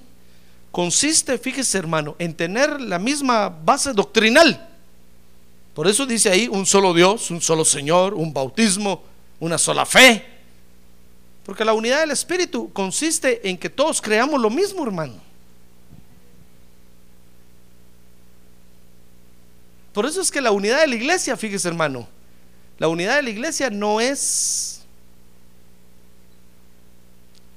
[0.71, 4.67] consiste, fíjese hermano, en tener la misma base doctrinal.
[5.73, 9.03] Por eso dice ahí un solo Dios, un solo Señor, un bautismo,
[9.39, 10.38] una sola fe.
[11.45, 15.15] Porque la unidad del Espíritu consiste en que todos creamos lo mismo, hermano.
[19.93, 22.07] Por eso es que la unidad de la iglesia, fíjese hermano,
[22.77, 24.85] la unidad de la iglesia no es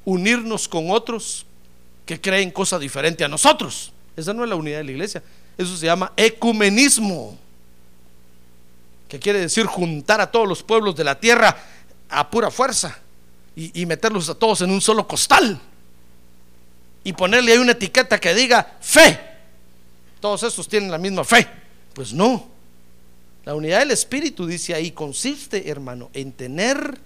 [0.04, 1.46] unirnos con otros
[2.06, 3.92] que creen cosa diferente a nosotros.
[4.16, 5.22] Esa no es la unidad de la iglesia.
[5.56, 7.38] Eso se llama ecumenismo,
[9.08, 11.56] que quiere decir juntar a todos los pueblos de la tierra
[12.08, 12.98] a pura fuerza
[13.54, 15.60] y, meterlos a todos en un solo costal
[17.04, 19.18] y ponerle ahí una etiqueta que diga fe.
[20.20, 21.46] Todos estos tienen la misma fe.
[21.94, 22.48] Pues no.
[23.44, 26.98] La unidad del Espíritu, dice ahí, consiste, hermano, en tener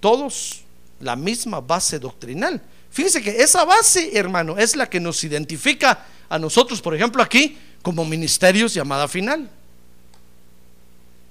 [0.00, 0.62] todos
[1.00, 2.60] la misma base doctrinal.
[2.90, 7.58] Fíjese que esa base, hermano, es la que nos identifica a nosotros, por ejemplo, aquí,
[7.82, 9.50] como ministerios llamada final.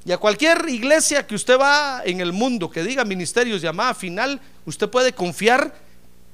[0.06, 4.42] Y a cualquier iglesia que usted va en el mundo que diga ministerios llamada final,
[4.66, 5.74] usted puede confiar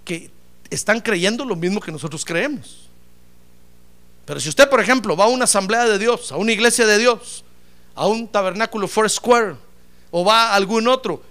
[0.03, 0.31] que
[0.69, 2.89] están creyendo lo mismo que nosotros creemos.
[4.25, 6.97] Pero si usted, por ejemplo, va a una asamblea de Dios, a una iglesia de
[6.97, 7.43] Dios,
[7.95, 9.55] a un tabernáculo Four Square,
[10.11, 11.21] o va a algún otro,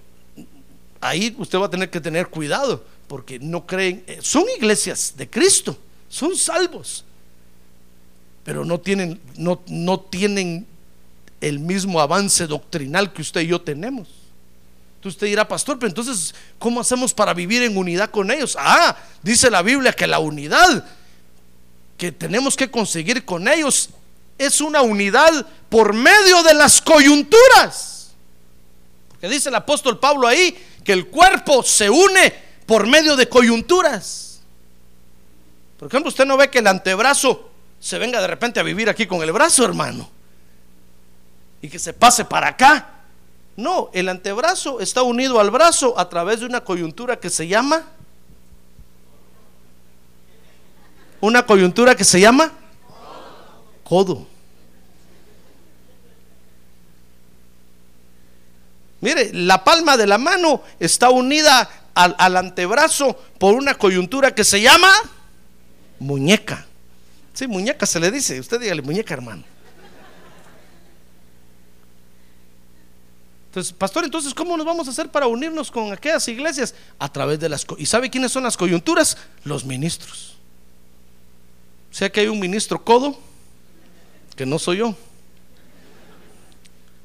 [1.01, 5.29] ahí usted va a tener que tener cuidado, porque no creen, eh, son iglesias de
[5.29, 5.77] Cristo,
[6.09, 7.05] son salvos,
[8.45, 10.67] pero no tienen, no, no tienen
[11.41, 14.09] el mismo avance doctrinal que usted y yo tenemos.
[14.97, 18.57] Entonces usted dirá, pastor, pero entonces, ¿cómo hacemos para vivir en unidad con ellos?
[18.59, 20.85] Ah, dice la Biblia que la unidad
[21.97, 23.91] que tenemos que conseguir con ellos
[24.39, 28.11] es una unidad por medio de las coyunturas.
[29.09, 32.35] Porque dice el apóstol Pablo ahí que el cuerpo se une
[32.67, 34.41] por medio de coyunturas.
[35.79, 39.07] Por ejemplo, usted no ve que el antebrazo se venga de repente a vivir aquí
[39.07, 40.11] con el brazo, hermano.
[41.61, 42.95] Y que se pase para acá.
[43.57, 47.85] No, el antebrazo está unido al brazo a través de una coyuntura que se llama...
[51.21, 52.53] Una coyuntura que se llama
[53.83, 54.27] codo.
[59.01, 64.61] Mire, la palma de la mano está unida al, antebrazo por una coyuntura que se
[64.61, 64.93] llama
[65.99, 66.67] muñeca.
[67.33, 68.39] Sí, muñeca se le dice.
[68.39, 69.45] Usted dígale muñeca, hermano.
[73.49, 76.75] Entonces, pastor, entonces, ¿cómo nos vamos a hacer para unirnos con aquellas iglesias?
[76.99, 77.67] A través de las...
[77.79, 79.17] ¿Y sabe quiénes son las coyunturas?
[79.45, 80.37] Los ministros.
[81.91, 83.19] O sea que hay un ministro codo,
[84.37, 84.95] que no soy yo.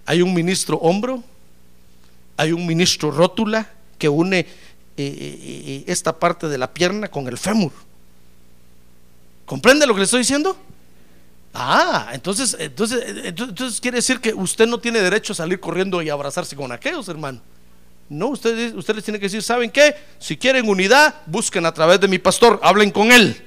[0.06, 1.24] Hay un ministro hombro,
[2.36, 4.48] hay un ministro rótula que une eh,
[4.98, 7.72] eh, esta parte de la pierna con el fémur.
[9.46, 10.58] ¿Comprende lo que le estoy diciendo?
[11.54, 16.10] Ah, entonces, entonces, entonces quiere decir que usted no tiene derecho a salir corriendo y
[16.10, 17.42] abrazarse con aquellos, hermano.
[18.10, 19.96] No, ustedes, ustedes tienen que decir, ¿saben qué?
[20.20, 23.46] Si quieren unidad, busquen a través de mi pastor, hablen con él.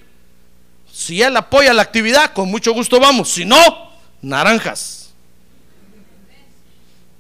[0.92, 3.31] Si él apoya la actividad, con mucho gusto vamos.
[3.31, 3.59] Si no,
[4.23, 5.11] naranjas.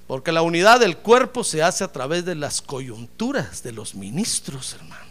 [0.06, 4.74] Porque la unidad del cuerpo se hace a través de las coyunturas de los ministros,
[4.74, 5.04] hermano.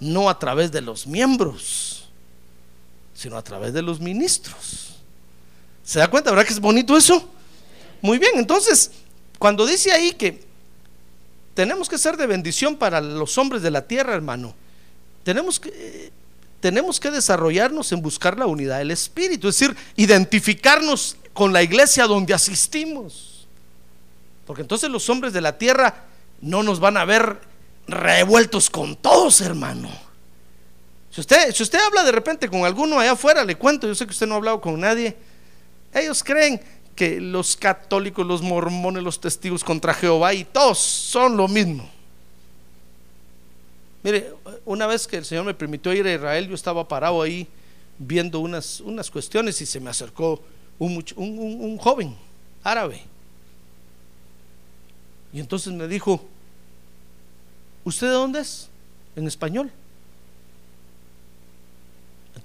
[0.00, 1.95] No a través de los miembros,
[3.16, 4.96] sino a través de los ministros.
[5.82, 7.28] ¿Se da cuenta, verdad que es bonito eso?
[8.02, 8.90] Muy bien, entonces,
[9.38, 10.44] cuando dice ahí que
[11.54, 14.54] tenemos que ser de bendición para los hombres de la tierra, hermano,
[15.24, 16.12] tenemos que
[16.60, 22.06] tenemos que desarrollarnos en buscar la unidad del Espíritu, es decir, identificarnos con la iglesia
[22.06, 23.46] donde asistimos.
[24.46, 26.06] Porque entonces los hombres de la tierra
[26.40, 27.40] no nos van a ver
[27.86, 30.05] revueltos con todos, hermano.
[31.16, 34.04] Si usted, si usted habla de repente con alguno allá afuera, le cuento, yo sé
[34.04, 35.16] que usted no ha hablado con nadie,
[35.94, 36.60] ellos creen
[36.94, 41.88] que los católicos, los mormones, los testigos contra Jehová y todos son lo mismo.
[44.02, 44.34] Mire,
[44.66, 47.48] una vez que el Señor me permitió ir a Israel, yo estaba parado ahí
[47.98, 50.42] viendo unas, unas cuestiones y se me acercó
[50.78, 52.14] un, un, un joven
[52.62, 53.00] árabe.
[55.32, 56.22] Y entonces me dijo,
[57.84, 58.68] ¿usted de dónde es?
[59.16, 59.72] En español.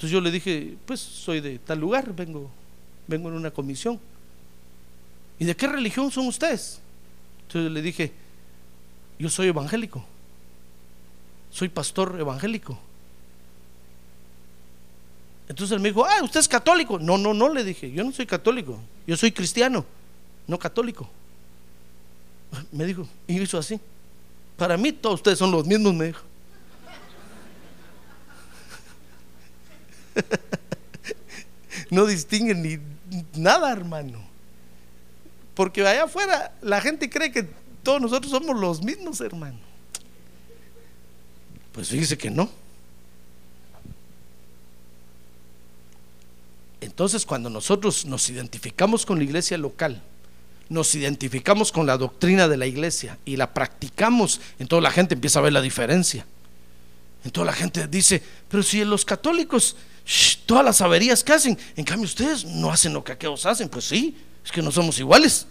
[0.02, 2.50] Entonces yo le dije, pues soy de tal lugar, vengo,
[3.08, 4.00] vengo en una comisión.
[5.38, 6.82] ¿Y de qué religión son ustedes?
[7.44, 8.12] Entonces le dije,
[9.20, 10.04] yo soy evangélico
[11.52, 12.80] soy pastor evangélico.
[15.48, 16.98] Entonces él me dijo, ah, usted es católico.
[16.98, 19.86] No, no, no, le dije, yo no soy católico, yo soy cristiano,
[20.48, 21.10] no católico.
[22.72, 23.80] Me dijo, y hizo así.
[24.58, 26.22] Para mí todos ustedes son los mismos, me dijo.
[31.89, 32.80] no distinguen ni
[33.36, 34.21] nada, hermano.
[35.54, 37.47] Porque allá afuera la gente cree que
[37.84, 39.60] todos nosotros somos los mismos, hermano.
[41.71, 42.50] Pues fíjese que no.
[46.80, 50.02] Entonces cuando nosotros nos identificamos con la iglesia local,
[50.69, 55.39] nos identificamos con la doctrina de la iglesia y la practicamos, entonces la gente empieza
[55.39, 56.26] a ver la diferencia.
[57.24, 59.76] Entonces la gente dice, pero si los católicos,
[60.46, 63.86] todas las averías que hacen, en cambio ustedes no hacen lo que aquellos hacen, pues
[63.86, 65.48] sí, es que no somos iguales,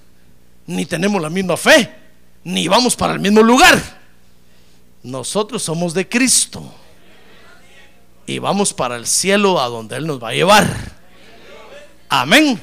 [0.67, 1.91] ni tenemos la misma fe,
[2.45, 4.01] ni vamos para el mismo lugar.
[5.03, 6.75] Nosotros somos de Cristo
[8.27, 10.67] y vamos para el cielo a donde Él nos va a llevar.
[12.09, 12.61] Amén.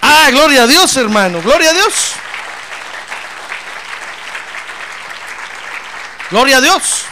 [0.00, 1.42] Ah, gloria a Dios, hermano.
[1.42, 2.12] Gloria a Dios.
[6.30, 7.04] Gloria a Dios.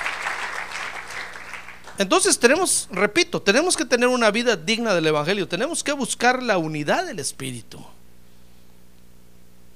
[1.98, 5.48] Entonces tenemos, repito, tenemos que tener una vida digna del Evangelio.
[5.48, 7.84] Tenemos que buscar la unidad del Espíritu.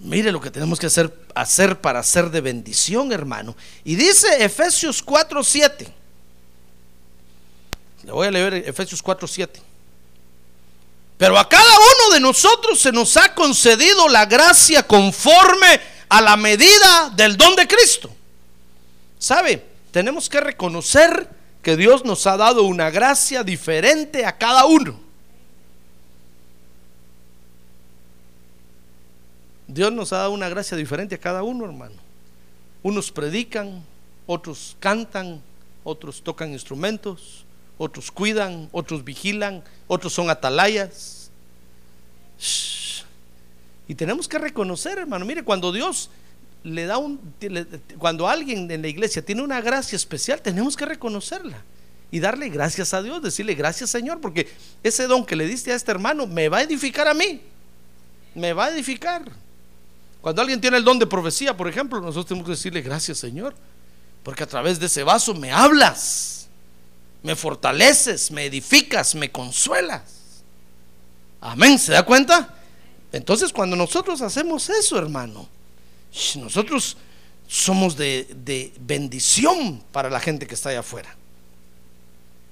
[0.00, 3.54] Mire lo que tenemos que hacer, hacer para ser de bendición, hermano.
[3.84, 5.92] Y dice Efesios 4:7.
[8.04, 9.60] Le voy a leer Efesios 4:7.
[11.18, 16.36] Pero a cada uno de nosotros se nos ha concedido la gracia conforme a la
[16.36, 18.10] medida del don de Cristo.
[19.18, 19.62] ¿Sabe?
[19.92, 24.98] Tenemos que reconocer que Dios nos ha dado una gracia diferente a cada uno.
[29.66, 31.94] Dios nos ha dado una gracia diferente a cada uno, hermano.
[32.82, 33.84] Unos predican,
[34.26, 35.40] otros cantan,
[35.84, 37.44] otros tocan instrumentos,
[37.78, 41.30] otros cuidan, otros vigilan, otros son atalayas.
[43.86, 46.10] Y tenemos que reconocer, hermano, mire, cuando Dios
[46.62, 47.20] le da un,
[47.98, 51.62] cuando alguien en la iglesia tiene una gracia especial, tenemos que reconocerla
[52.10, 54.48] y darle gracias a Dios, decirle gracias Señor, porque
[54.82, 57.40] ese don que le diste a este hermano me va a edificar a mí,
[58.34, 59.22] me va a edificar.
[60.20, 63.54] Cuando alguien tiene el don de profecía, por ejemplo, nosotros tenemos que decirle gracias Señor,
[64.22, 66.48] porque a través de ese vaso me hablas,
[67.22, 70.02] me fortaleces, me edificas, me consuelas.
[71.40, 72.54] Amén, ¿se da cuenta?
[73.12, 75.48] Entonces cuando nosotros hacemos eso, hermano,
[76.36, 76.96] nosotros
[77.46, 81.16] somos de, de bendición para la gente que está allá afuera.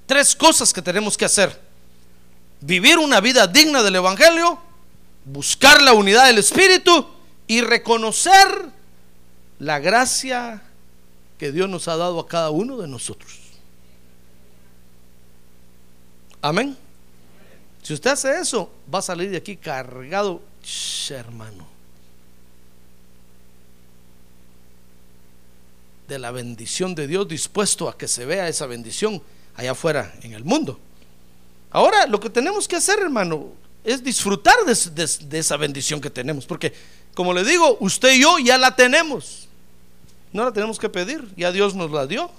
[0.07, 1.61] Tres cosas que tenemos que hacer.
[2.61, 4.59] Vivir una vida digna del Evangelio,
[5.25, 7.07] buscar la unidad del Espíritu
[7.47, 8.49] y reconocer
[9.59, 10.63] la gracia
[11.39, 13.33] que Dios nos ha dado a cada uno de nosotros.
[16.41, 16.77] Amén.
[17.83, 20.43] Si usted hace eso, va a salir de aquí cargado,
[21.11, 21.67] hermano,
[26.09, 29.23] de la bendición de Dios, dispuesto a que se vea esa bendición
[29.55, 30.81] allá afuera en el mundo.
[31.71, 33.53] Ahora, lo que tenemos que hacer, hermano,
[33.85, 36.73] es disfrutar de, esa bendición que tenemos, porque,
[37.15, 39.49] como le digo, usted y yo ya la tenemos.
[40.33, 42.31] No la tenemos que pedir, ya Dios nos la dio.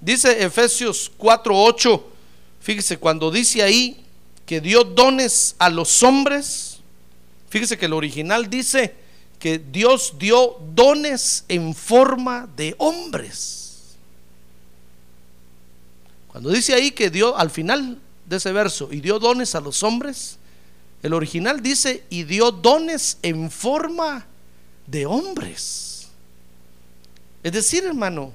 [0.00, 2.02] Dice Efesios 4:8,
[2.60, 4.04] fíjese, cuando dice ahí
[4.44, 6.78] que dio dones a los hombres,
[7.48, 8.94] fíjese que el original dice
[9.38, 13.96] que Dios dio dones en forma de hombres.
[16.28, 19.82] Cuando dice ahí que dio al final de ese verso y dio dones a los
[19.82, 20.38] hombres,
[21.02, 24.26] el original dice y dio dones en forma
[24.86, 26.08] de hombres.
[27.42, 28.32] Es decir, hermano,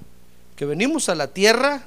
[0.56, 1.86] que venimos a la tierra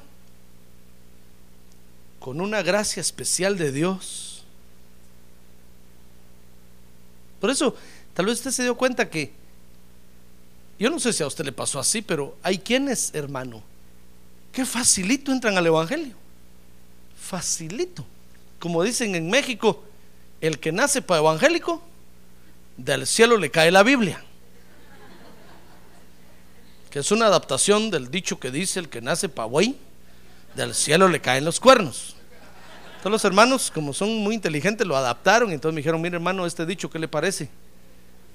[2.19, 4.45] con una gracia especial de Dios.
[7.41, 7.77] Por eso,
[8.15, 9.33] tal vez usted se dio cuenta que,
[10.79, 13.63] yo no sé si a usted le pasó así, pero hay quienes, hermano,
[14.53, 16.15] que facilito entran al Evangelio.
[17.17, 18.05] Facilito.
[18.59, 19.83] Como dicen en México,
[20.41, 21.83] el que nace para evangélico,
[22.77, 24.23] del cielo le cae la Biblia.
[26.91, 29.77] Que es una adaptación del dicho que dice el que nace para güey,
[30.55, 32.15] del cielo le caen los cuernos.
[33.01, 36.65] Todos los hermanos, como son muy inteligentes, lo adaptaron entonces me dijeron, mire hermano, este
[36.65, 37.49] dicho, ¿qué le parece?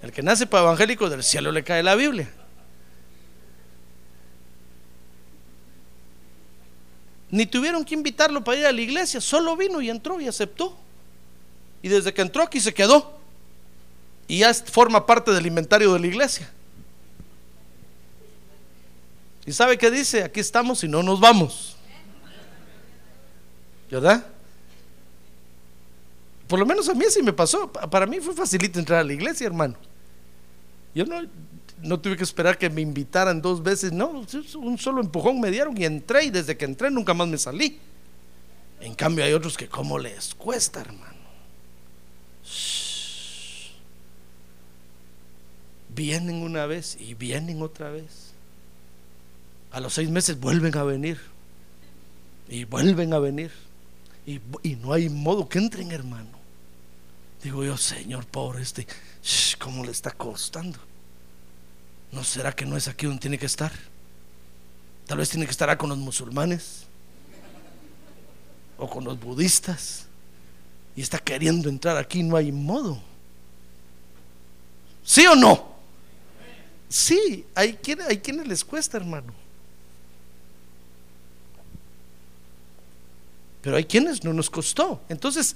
[0.02, 2.30] El que nace para evangélico, del cielo le cae la Biblia.
[7.32, 10.76] Ni tuvieron que invitarlo para ir a la iglesia, solo vino y entró y aceptó.
[11.82, 13.20] Y desde que entró aquí se quedó.
[14.28, 16.50] Y ya forma parte del inventario de la iglesia.
[19.46, 20.24] ¿Y sabe qué dice?
[20.24, 21.76] Aquí estamos y no nos vamos.
[23.92, 24.26] ¿Verdad?
[26.48, 27.72] Por lo menos a mí sí me pasó.
[27.72, 29.76] Pa- Para mí fue facilito entrar a la iglesia, hermano.
[30.96, 31.22] Yo no,
[31.82, 33.92] no tuve que esperar que me invitaran dos veces.
[33.92, 34.26] No,
[34.58, 36.26] un solo empujón me dieron y entré.
[36.26, 37.80] Y desde que entré nunca más me salí.
[38.82, 41.20] En cambio, hay otros que, ¿cómo les cuesta, hermano?
[45.94, 48.32] Vienen una vez y vienen otra vez.
[49.72, 51.20] A los seis meses vuelven a venir.
[52.48, 53.52] Y vuelven a venir.
[54.26, 56.40] Y, y no hay modo que entren, hermano.
[57.44, 58.88] Digo yo, Señor, pobre este,
[59.24, 60.80] shh, ¿cómo le está costando?
[62.12, 63.72] ¿No será que no es aquí donde tiene que estar?
[65.06, 66.84] Tal vez tiene que estar con los musulmanes
[68.78, 70.06] o con los budistas
[70.96, 73.02] y está queriendo entrar aquí, no hay modo.
[75.04, 75.70] ¿Sí o no?
[76.88, 79.34] Sí, hay, quien- hay quienes les cuesta, hermano.
[83.62, 85.02] Pero hay quienes no nos costó.
[85.10, 85.56] Entonces,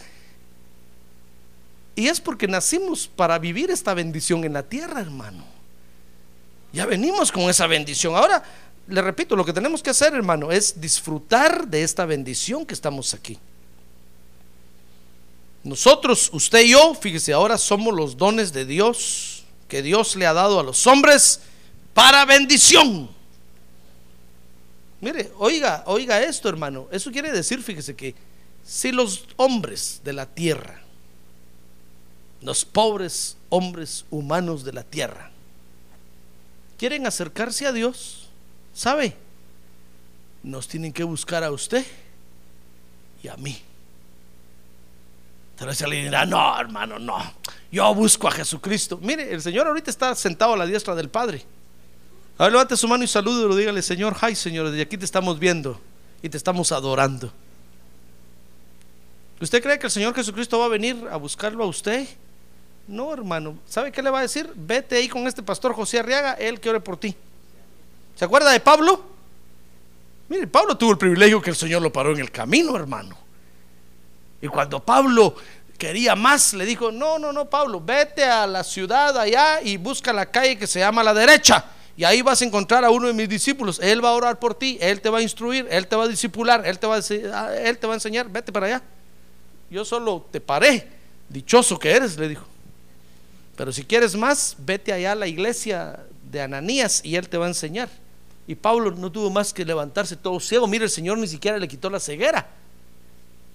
[1.95, 5.43] y es porque nacimos para vivir esta bendición en la tierra, hermano.
[6.71, 8.15] Ya venimos con esa bendición.
[8.15, 8.43] Ahora,
[8.87, 13.13] le repito, lo que tenemos que hacer, hermano, es disfrutar de esta bendición que estamos
[13.13, 13.37] aquí.
[15.63, 20.33] Nosotros, usted y yo, fíjese, ahora somos los dones de Dios que Dios le ha
[20.33, 21.39] dado a los hombres
[21.93, 23.09] para bendición.
[24.99, 26.87] Mire, oiga, oiga esto, hermano.
[26.91, 28.15] Eso quiere decir, fíjese que
[28.65, 30.82] si los hombres de la tierra,
[32.43, 35.31] los pobres hombres humanos de la tierra,
[36.77, 38.29] quieren acercarse a Dios,
[38.73, 39.15] ¿sabe?
[40.43, 41.85] Nos tienen que buscar a usted
[43.23, 43.61] y a mí.
[45.55, 47.17] Tal vez alguien dirá, no, hermano, no.
[47.71, 48.99] Yo busco a Jesucristo.
[49.01, 51.43] Mire, el Señor ahorita está sentado a la diestra del Padre.
[52.37, 55.39] A ver, levante su mano y salúdelo, dígale, Señor, hi Señor, desde aquí te estamos
[55.39, 55.79] viendo
[56.21, 57.31] y te estamos adorando.
[59.39, 62.07] ¿Usted cree que el Señor Jesucristo va a venir a buscarlo a usted?
[62.87, 63.57] No, hermano.
[63.67, 64.51] ¿Sabe qué le va a decir?
[64.55, 67.15] Vete ahí con este pastor José Arriaga, él que ore por ti.
[68.15, 69.03] ¿Se acuerda de Pablo?
[70.29, 73.17] Mire, Pablo tuvo el privilegio que el Señor lo paró en el camino, hermano.
[74.41, 75.35] Y cuando Pablo
[75.77, 80.11] quería más, le dijo, no, no, no, Pablo, vete a la ciudad allá y busca
[80.11, 81.65] la calle que se llama la derecha.
[81.95, 83.79] Y ahí vas a encontrar a uno de mis discípulos.
[83.81, 86.07] Él va a orar por ti, él te va a instruir, él te va a
[86.07, 88.81] discipular, él te va a, él te va a enseñar, vete para allá.
[89.69, 90.87] Yo solo te paré,
[91.29, 92.52] dichoso que eres, le dijo.
[93.55, 95.99] Pero si quieres más, vete allá a la iglesia
[96.31, 97.89] de Ananías y él te va a enseñar.
[98.47, 100.67] Y Pablo no tuvo más que levantarse todo ciego.
[100.67, 102.47] Mire, el Señor ni siquiera le quitó la ceguera.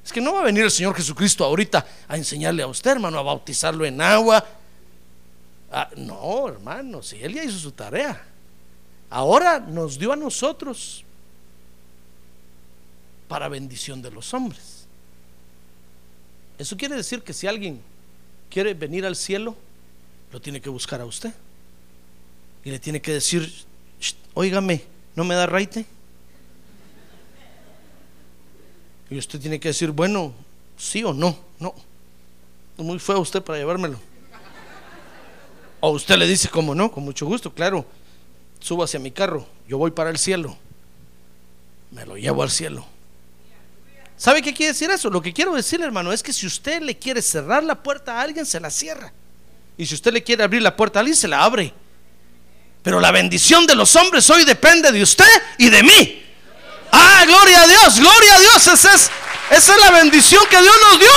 [0.05, 3.19] Es que no va a venir el Señor Jesucristo ahorita a enseñarle a usted, hermano,
[3.19, 4.45] a bautizarlo en agua.
[5.71, 8.25] Ah, no, hermano, si él ya hizo su tarea.
[9.11, 11.05] Ahora nos dio a nosotros
[13.27, 14.87] para bendición de los hombres.
[16.57, 17.81] Eso quiere decir que si alguien
[18.49, 19.57] quiere venir al cielo,
[20.33, 21.33] lo tiene que buscar a usted.
[22.65, 23.65] Y le tiene que decir,
[24.35, 25.87] óigame, ¿no me da raite?
[29.11, 30.35] Y usted tiene que decir, bueno,
[30.77, 31.75] sí o no, no.
[32.77, 33.99] Muy feo usted para llevármelo.
[35.81, 37.87] O usted le dice, como no, con mucho gusto, claro,
[38.61, 40.57] suba hacia mi carro, yo voy para el cielo.
[41.91, 42.85] Me lo llevo al cielo.
[44.17, 45.09] ¿Sabe qué quiere decir eso?
[45.09, 48.23] Lo que quiero decir, hermano, es que si usted le quiere cerrar la puerta a
[48.23, 49.13] alguien, se la cierra.
[49.79, 51.73] Y si usted le quiere abrir la puerta a alguien, se la abre.
[52.83, 56.27] Pero la bendición de los hombres hoy depende de usted y de mí.
[56.91, 58.67] Ah, gloria a Dios, gloria a Dios.
[58.67, 59.11] Esa es,
[59.51, 61.09] esa es la bendición que Dios nos dio.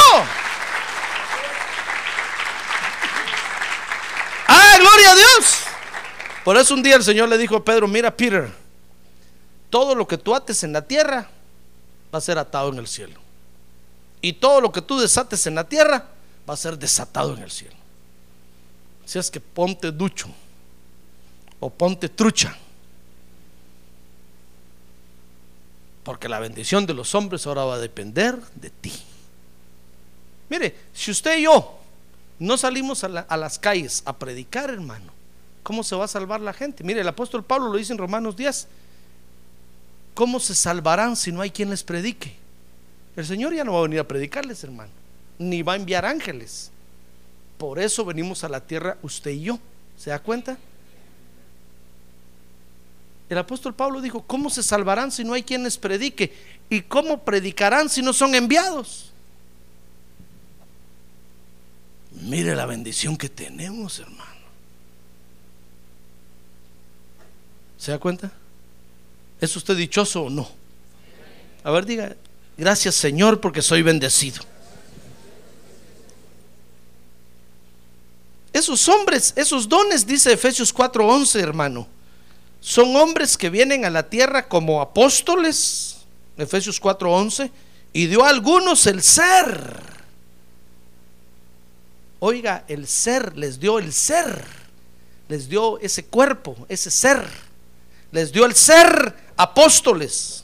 [4.48, 5.56] Ah, gloria a Dios.
[6.44, 8.52] Por eso un día el Señor le dijo a Pedro, mira Peter,
[9.72, 11.28] todo lo que tú ates en la tierra
[12.14, 13.20] va a ser atado en el cielo.
[14.22, 16.06] Y todo lo que tú desates en la tierra
[16.48, 17.81] va a ser desatado en el cielo.
[19.12, 20.30] Si es que ponte ducho
[21.60, 22.56] o ponte trucha.
[26.02, 28.94] Porque la bendición de los hombres ahora va a depender de ti.
[30.48, 31.78] Mire, si usted y yo
[32.40, 35.12] no salimos a, a, las calles a predicar, hermano,
[35.62, 36.82] ¿cómo se va a salvar la gente?
[36.86, 38.66] Mire, el apóstol Pablo lo dice en Romanos 10.
[40.14, 42.38] ¿Cómo se salvarán si no hay quien les predique?
[43.18, 44.92] El Señor ya no va a venir a predicarles, hermano,
[45.38, 46.72] ni va a enviar ángeles.
[47.62, 49.60] Por eso venimos a la tierra usted y yo.
[49.96, 50.58] ¿Se da cuenta?
[53.30, 56.34] El apóstol Pablo dijo, ¿cómo se salvarán si no hay quien les predique?
[56.72, 59.12] ¿Y cómo predicarán si no son enviados?
[62.20, 64.42] Mire la bendición que tenemos, hermano.
[67.78, 68.32] ¿Se da cuenta?
[69.40, 70.50] ¿Es usted dichoso o no?
[71.64, 72.16] A ver, diga,
[72.58, 74.51] gracias Señor porque soy bendecido.
[78.54, 81.88] Esos hombres, esos dones, dice Efesios 4:11, hermano,
[82.60, 85.98] son hombres que vienen a la tierra como apóstoles,
[86.38, 87.50] Efesios 4:11,
[87.94, 89.92] y dio a algunos el ser.
[92.20, 94.46] Oiga, el ser, les dio el ser,
[95.28, 97.26] les dio ese cuerpo, ese ser,
[98.12, 100.44] les dio el ser apóstoles,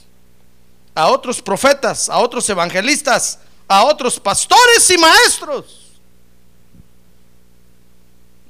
[0.95, 3.37] a otros profetas, a otros evangelistas,
[3.67, 5.86] a otros pastores y maestros.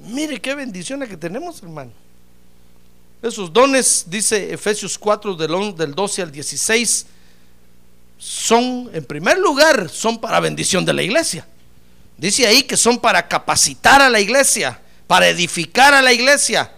[0.08, 1.91] Mire qué bendición que tenemos, hermano.
[3.22, 7.05] Esos dones, dice Efesios 4 del, del 12 al 16,
[8.18, 11.47] son, en primer lugar, son para bendición de la iglesia.
[12.18, 16.72] Dice ahí que son para capacitar a la iglesia, para edificar a la iglesia,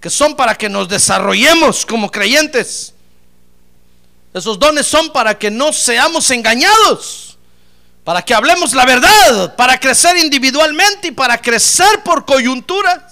[0.00, 2.94] que son para que nos desarrollemos como creyentes.
[4.32, 7.27] Esos dones son para que no seamos engañados,
[8.08, 13.02] para que hablemos la verdad, para crecer individualmente y para crecer por coyunturas.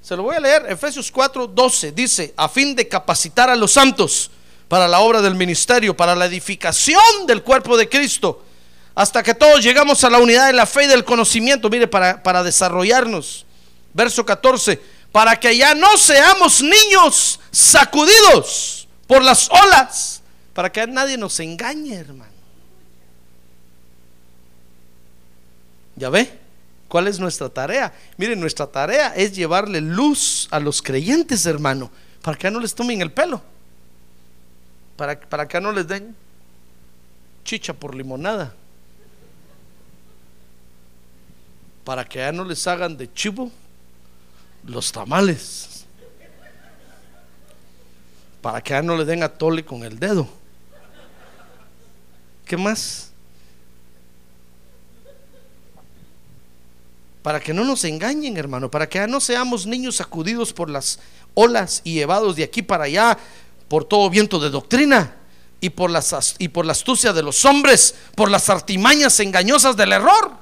[0.00, 3.72] Se lo voy a leer, Efesios 4, 12, dice, a fin de capacitar a los
[3.72, 4.30] santos
[4.68, 8.44] para la obra del ministerio, para la edificación del cuerpo de Cristo,
[8.94, 12.22] hasta que todos llegamos a la unidad de la fe y del conocimiento, mire, para,
[12.22, 13.44] para desarrollarnos.
[13.92, 14.80] Verso 14,
[15.10, 20.22] para que ya no seamos niños sacudidos por las olas,
[20.54, 22.29] para que nadie nos engañe, hermano.
[26.00, 26.32] ¿Ya ve?
[26.88, 27.92] ¿Cuál es nuestra tarea?
[28.16, 31.90] Miren, nuestra tarea es llevarle luz a los creyentes, hermano,
[32.22, 33.42] para que no les tomen el pelo,
[34.96, 36.16] para, para que no les den
[37.44, 38.54] chicha por limonada,
[41.84, 43.50] para que ya no les hagan de chivo
[44.64, 45.84] los tamales.
[48.40, 50.26] Para que ya no le den a tole con el dedo.
[52.46, 53.09] ¿Qué más?
[57.22, 60.98] Para que no nos engañen, hermano, para que no seamos niños sacudidos por las
[61.34, 63.18] olas y llevados de aquí para allá
[63.68, 65.16] por todo viento de doctrina
[65.60, 69.92] y por, las, y por la astucia de los hombres, por las artimañas engañosas del
[69.92, 70.32] error,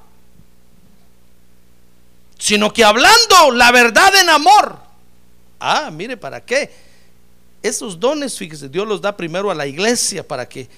[2.39, 4.79] sino que hablando la verdad en amor.
[5.59, 6.73] Ah, mire, ¿para qué?
[7.63, 10.69] Esos dones, fíjese, Dios los da primero a la iglesia para que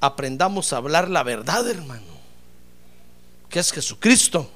[0.00, 2.02] aprendamos a hablar la verdad, hermano,
[3.48, 4.50] que es Jesucristo.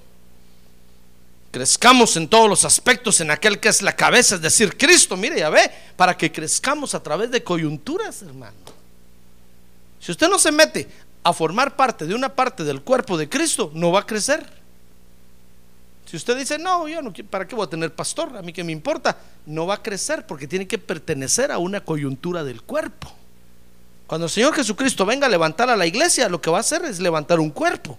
[1.51, 5.39] Crezcamos en todos los aspectos en aquel que es la cabeza, es decir, Cristo, mire,
[5.39, 8.57] ya ve, para que crezcamos a través de coyunturas, hermano.
[9.99, 10.89] Si usted no se mete
[11.25, 14.47] a formar parte de una parte del cuerpo de Cristo, no va a crecer.
[16.05, 18.37] Si usted dice, no, yo no, ¿para qué voy a tener pastor?
[18.37, 21.81] A mí que me importa, no va a crecer porque tiene que pertenecer a una
[21.81, 23.13] coyuntura del cuerpo.
[24.07, 26.85] Cuando el Señor Jesucristo venga a levantar a la iglesia, lo que va a hacer
[26.87, 27.99] es levantar un cuerpo.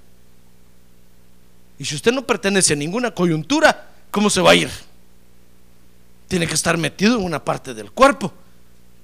[1.79, 4.69] Y si usted no pertenece a ninguna coyuntura, ¿cómo se va a ir?
[6.27, 8.33] Tiene que estar metido en una parte del cuerpo.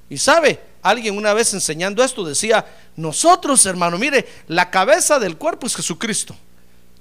[0.10, 2.66] Y sabe, alguien una vez enseñando esto decía,
[2.98, 6.36] nosotros hermano, mire, la cabeza del cuerpo es Jesucristo.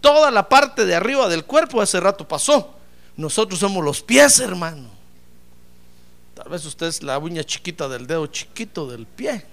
[0.00, 2.74] Toda la parte de arriba del cuerpo hace rato pasó.
[3.16, 4.88] Nosotros somos los pies, hermano.
[6.34, 9.44] Tal vez usted es la uña chiquita del dedo chiquito del pie.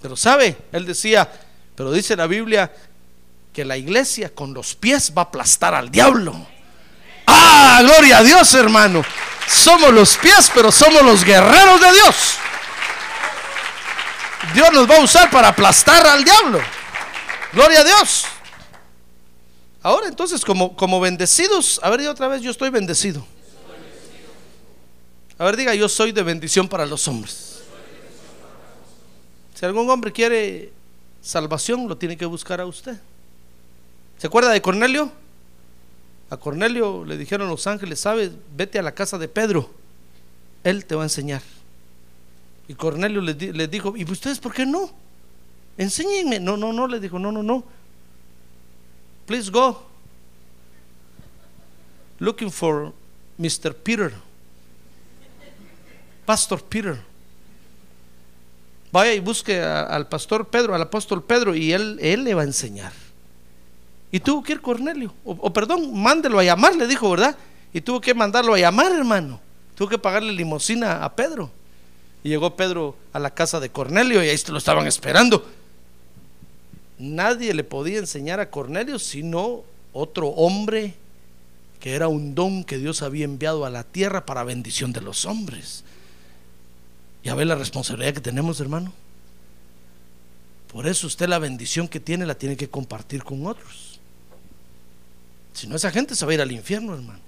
[0.00, 1.28] Pero sabe, él decía,
[1.74, 2.72] pero dice la Biblia
[3.58, 6.32] que la iglesia con los pies va a aplastar al diablo.
[7.26, 9.04] Ah, gloria a Dios, hermano.
[9.48, 12.36] Somos los pies, pero somos los guerreros de Dios.
[14.54, 16.60] Dios nos va a usar para aplastar al diablo.
[17.52, 18.26] Gloria a Dios.
[19.82, 23.26] Ahora entonces, como, como bendecidos, a ver, diga otra vez, yo estoy bendecido.
[25.36, 27.62] A ver, diga, yo soy de bendición para los hombres.
[29.52, 30.70] Si algún hombre quiere
[31.20, 33.00] salvación, lo tiene que buscar a usted.
[34.18, 35.10] ¿Se acuerda de Cornelio?
[36.30, 39.70] A Cornelio le dijeron los ángeles, sabes, vete a la casa de Pedro,
[40.64, 41.42] él te va a enseñar.
[42.66, 44.90] Y Cornelio les, dijo, ¿y ustedes por qué no?
[45.78, 46.38] Enséñenme.
[46.38, 47.64] No, no, no, le dijo, no, no, no.
[49.24, 49.86] Please go.
[52.18, 52.92] Looking for
[53.38, 53.74] Mr.
[53.74, 54.12] Peter.
[56.26, 57.00] Pastor Peter.
[58.92, 62.46] Vaya y busque al pastor Pedro, al apóstol Pedro, y él, él le va a
[62.46, 62.92] enseñar.
[64.10, 67.36] Y tuvo que ir Cornelio, o, perdón, mándelo a llamar, le dijo, ¿verdad?
[67.72, 69.40] Y tuvo que mandarlo a llamar, hermano.
[69.74, 71.50] Tuvo que pagarle limosina a Pedro.
[72.24, 75.46] Y llegó Pedro a la casa de Cornelio y ahí lo estaban esperando.
[76.98, 80.94] Nadie le podía enseñar a Cornelio sino otro hombre
[81.80, 85.24] que era un don que Dios había enviado a la tierra para bendición de los
[85.26, 85.84] hombres.
[87.22, 88.92] Ya ve la responsabilidad que tenemos, hermano.
[90.72, 93.87] Por eso usted la bendición que tiene la tiene que compartir con otros.
[95.58, 97.18] Si no, esa gente se va a ir al infierno, hermano.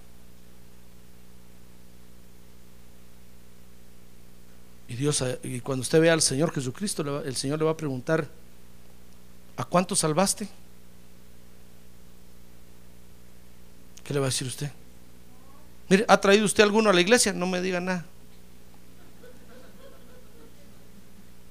[4.86, 8.28] Y Dios, y cuando usted vea al Señor Jesucristo, el Señor le va a preguntar,
[9.56, 10.48] ¿a cuánto salvaste?
[14.04, 14.70] ¿Qué le va a decir usted?
[15.88, 17.32] Mire, ¿ha traído usted alguno a la iglesia?
[17.32, 18.06] No me diga nada.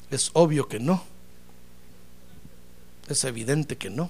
[0.09, 1.03] Es obvio que no.
[3.09, 4.09] Es evidente que no.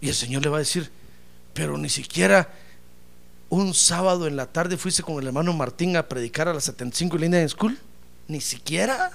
[0.00, 0.90] Y el Señor le va a decir,
[1.54, 2.52] pero ni siquiera
[3.48, 7.16] un sábado en la tarde fuiste con el hermano Martín a predicar a las 75
[7.16, 7.78] líneas de school.
[8.28, 9.10] Ni siquiera.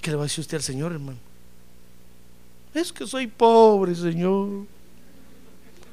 [0.00, 1.18] ¿Qué le va a decir usted al Señor, hermano?
[2.72, 4.66] Es que soy pobre, Señor.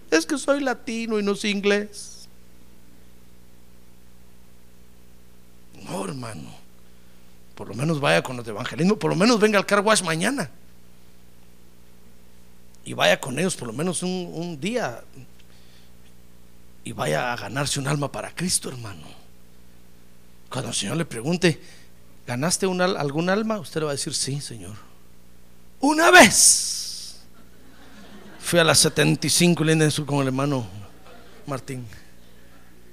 [0.09, 2.27] Es que soy latino y no sé inglés.
[5.83, 6.53] No, hermano.
[7.55, 8.97] Por lo menos vaya con los de evangelismo.
[8.97, 10.51] Por lo menos venga al car wash mañana
[12.83, 15.03] y vaya con ellos por lo menos un, día
[16.83, 19.05] y vaya a ganarse un alma para Cristo, hermano.
[20.49, 21.61] Cuando el Señor le pregunte,
[22.25, 23.59] ¿ganaste algún alma?
[23.59, 24.75] Usted le va a decir, sí, Señor.
[25.79, 27.17] Una vez
[28.39, 30.67] fui a las 75 líneas con el hermano
[31.45, 31.85] Martín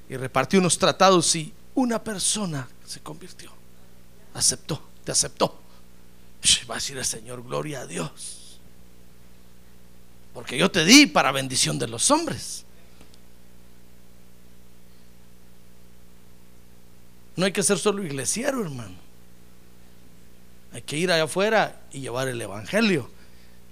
[0.09, 3.51] y repartí unos tratados y una persona se convirtió,
[4.34, 5.61] aceptó, te aceptó.
[6.70, 8.38] Va a decir el Señor, gloria a Dios.
[10.39, 12.64] Porque yo te di para bendición de los hombres.
[17.34, 18.95] No hay que ser solo iglesiero, hermano.
[20.72, 23.11] Hay que ir allá afuera y llevar el evangelio.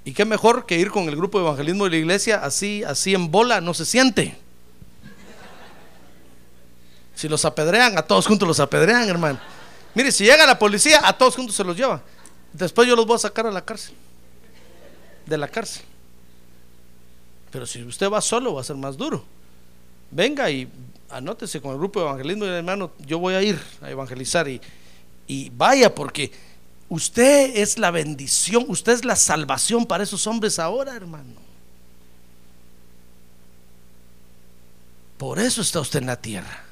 [0.05, 3.15] Y qué mejor que ir con el grupo de evangelismo de la iglesia así, así
[3.15, 4.37] en bola, no se siente.
[7.15, 9.39] Si los apedrean, a todos juntos los apedrean, hermano.
[9.95, 12.03] Mire, si llega la policía, a todos juntos se los lleva.
[12.53, 13.95] Después yo los voy a sacar a la cárcel.
[15.27, 15.85] De la cárcel.
[17.57, 19.25] Pero si usted va solo, va a ser más duro.
[20.11, 20.69] Venga y
[21.09, 22.91] anótese con el grupo de evangelismo, hermano.
[23.07, 24.61] Yo voy a ir a evangelizar y,
[25.27, 26.31] y vaya, porque
[26.91, 31.33] usted es la bendición, usted es la salvación para esos hombres ahora, hermano.
[35.17, 36.63] Por eso está usted en la tierra.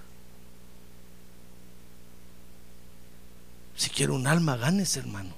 [3.74, 5.34] Si quiere un alma, ganes, hermano.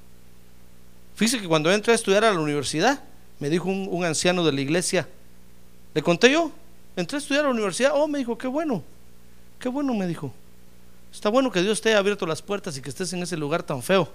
[1.15, 3.05] Fíjese que cuando entré a estudiar a la universidad,
[3.39, 5.09] me dijo un anciano de la iglesia,
[5.97, 6.53] le conté yo,
[6.95, 8.85] entré a estudiar a la universidad, oh, me dijo, qué bueno,
[9.59, 10.31] qué bueno, me dijo.
[11.11, 13.63] Está bueno que Dios te haya abierto las puertas y que estés en ese lugar
[13.63, 14.07] tan feo.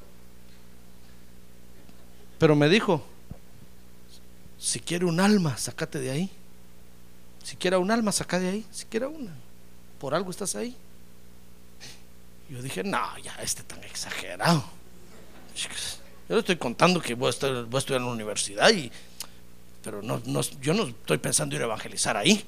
[2.38, 3.04] Pero me dijo,
[4.60, 6.30] si quiere un alma, sacate de ahí.
[7.42, 8.66] Si quiera un alma, saca de ahí.
[8.72, 9.34] Si quiera una.
[9.98, 10.76] Por algo estás ahí.
[12.48, 14.64] Yo dije, no, ya este tan exagerado.
[16.30, 18.92] Yo le estoy contando que voy a, voy a estudiar en la universidad, y,
[19.84, 22.44] pero no, no, yo no estoy pensando ir a evangelizar ahí.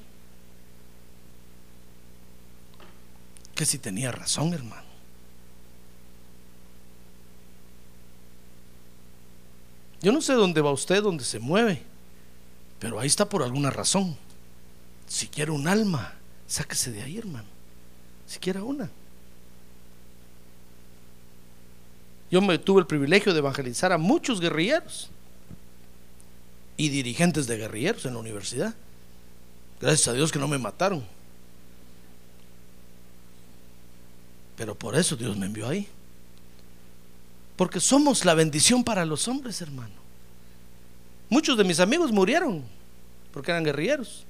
[3.55, 4.93] Que si tenía razón, hermano.
[10.01, 11.81] Yo no sé dónde va usted, dónde se mueve,
[12.79, 14.17] pero ahí está por alguna razón.
[15.07, 16.13] Si quiere un alma,
[16.45, 17.47] sáquese de ahí, hermano.
[18.27, 18.89] Si quiere una.
[22.29, 25.09] Yo me tuve el privilegio de evangelizar a muchos guerrilleros
[26.77, 28.73] y dirigentes de guerrilleros en la universidad.
[29.79, 31.03] Gracias a Dios que no me mataron.
[34.55, 35.87] Pero por eso Dios me envió ahí.
[37.55, 39.93] Porque somos la bendición para los hombres, hermano.
[41.29, 42.63] Muchos de mis amigos murieron
[43.31, 44.23] porque eran guerrilleros.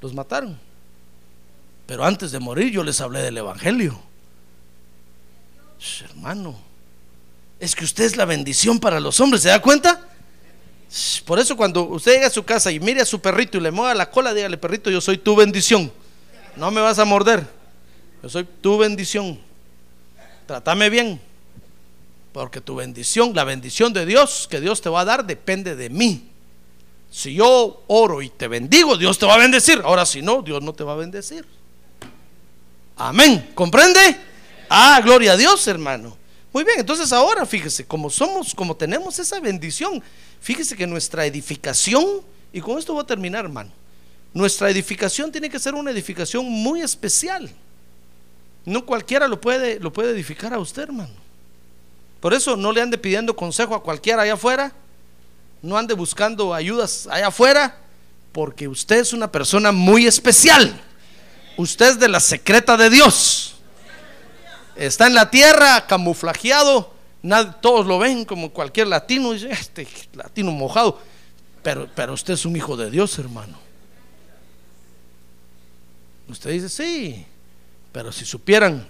[0.00, 0.58] Los mataron.
[1.86, 4.00] Pero antes de morir yo les hablé del Evangelio.
[6.02, 6.58] hermano,
[7.58, 10.09] es que usted es la bendición para los hombres, ¿se da cuenta?
[11.24, 13.70] Por eso cuando usted llega a su casa y mire a su perrito y le
[13.70, 15.92] mueva la cola, dígale, perrito, yo soy tu bendición.
[16.56, 17.46] No me vas a morder.
[18.22, 19.38] Yo soy tu bendición.
[20.46, 21.20] Trátame bien.
[22.32, 25.90] Porque tu bendición, la bendición de Dios que Dios te va a dar depende de
[25.90, 26.28] mí.
[27.10, 29.80] Si yo oro y te bendigo, Dios te va a bendecir.
[29.84, 31.44] Ahora si no, Dios no te va a bendecir.
[32.96, 33.50] Amén.
[33.54, 34.16] ¿Comprende?
[34.68, 36.16] Ah, gloria a Dios, hermano.
[36.52, 40.02] Muy bien, entonces ahora fíjese, como somos, como tenemos esa bendición,
[40.40, 42.22] fíjese que nuestra edificación,
[42.52, 43.70] y con esto voy a terminar, hermano,
[44.34, 47.50] nuestra edificación tiene que ser una edificación muy especial.
[48.64, 51.14] No cualquiera lo puede, lo puede edificar a usted, hermano.
[52.20, 54.72] Por eso no le ande pidiendo consejo a cualquiera allá afuera,
[55.62, 57.78] no ande buscando ayudas allá afuera,
[58.32, 60.80] porque usted es una persona muy especial.
[61.56, 63.59] Usted es de la secreta de Dios.
[64.80, 66.94] Está en la tierra camuflajeado,
[67.60, 70.98] todos lo ven como cualquier latino, dice, este latino mojado,
[71.62, 73.58] pero, pero usted es un hijo de Dios, hermano.
[76.30, 77.26] Usted dice, sí,
[77.92, 78.88] pero si supieran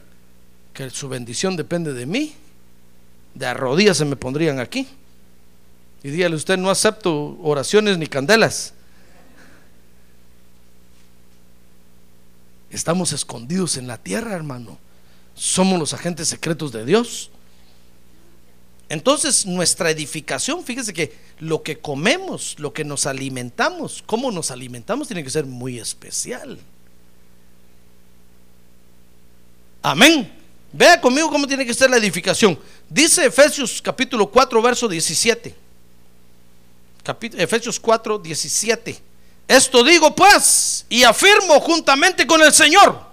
[0.72, 2.36] que su bendición depende de mí,
[3.34, 4.86] de rodillas se me pondrían aquí.
[6.04, 8.74] Y dígale usted, no acepto oraciones ni candelas.
[12.70, 14.78] Estamos escondidos en la tierra, hermano.
[15.40, 17.30] Somos los agentes secretos de Dios.
[18.90, 25.08] Entonces, nuestra edificación, fíjese que lo que comemos, lo que nos alimentamos, cómo nos alimentamos,
[25.08, 26.58] tiene que ser muy especial.
[29.80, 30.30] Amén.
[30.74, 32.58] Vea conmigo cómo tiene que ser la edificación.
[32.90, 35.54] Dice Efesios capítulo 4, verso 17.
[37.38, 39.00] Efesios 4, 17.
[39.48, 43.09] Esto digo pues y afirmo juntamente con el Señor,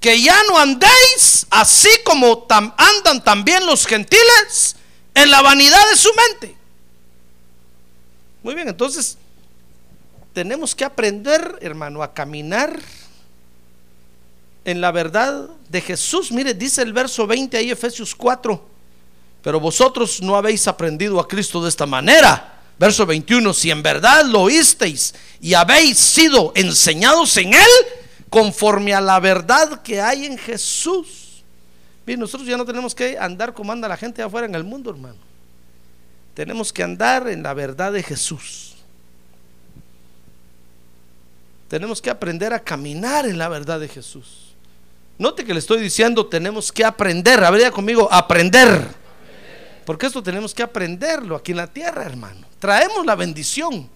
[0.00, 2.46] que ya no andéis así como
[2.76, 4.76] andan también los gentiles
[5.14, 6.56] en la vanidad de su mente.
[8.42, 9.18] Muy bien, entonces
[10.32, 12.80] tenemos que aprender, hermano, a caminar
[14.64, 16.30] en la verdad de Jesús.
[16.30, 18.62] Mire, dice el verso 20 ahí, Efesios 4.
[19.42, 22.60] Pero vosotros no habéis aprendido a Cristo de esta manera.
[22.78, 27.70] Verso 21, si en verdad lo oísteis y habéis sido enseñados en Él,
[28.30, 31.42] conforme a la verdad que hay en Jesús.
[32.06, 34.90] Bien, nosotros ya no tenemos que andar como anda la gente afuera en el mundo,
[34.90, 35.18] hermano.
[36.34, 38.76] Tenemos que andar en la verdad de Jesús.
[41.68, 44.54] Tenemos que aprender a caminar en la verdad de Jesús.
[45.18, 47.42] Note que le estoy diciendo, tenemos que aprender.
[47.44, 48.86] Habría conmigo, aprender.
[49.84, 52.46] Porque esto tenemos que aprenderlo aquí en la tierra, hermano.
[52.58, 53.90] Traemos la bendición.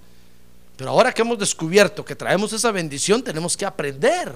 [0.82, 4.32] Pero ahora que hemos descubierto que traemos esa bendición, tenemos que aprender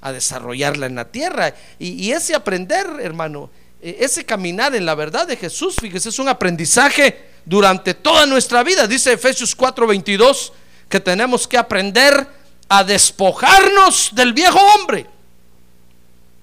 [0.00, 1.54] a desarrollarla en la tierra.
[1.78, 3.48] Y, ese aprender, hermano,
[3.80, 8.64] e, ese caminar en la verdad de Jesús, fíjese, es un aprendizaje durante toda nuestra
[8.64, 8.88] vida.
[8.88, 10.52] Dice Efesios 4:22
[10.88, 12.26] que tenemos que aprender
[12.68, 15.06] a despojarnos del viejo hombre.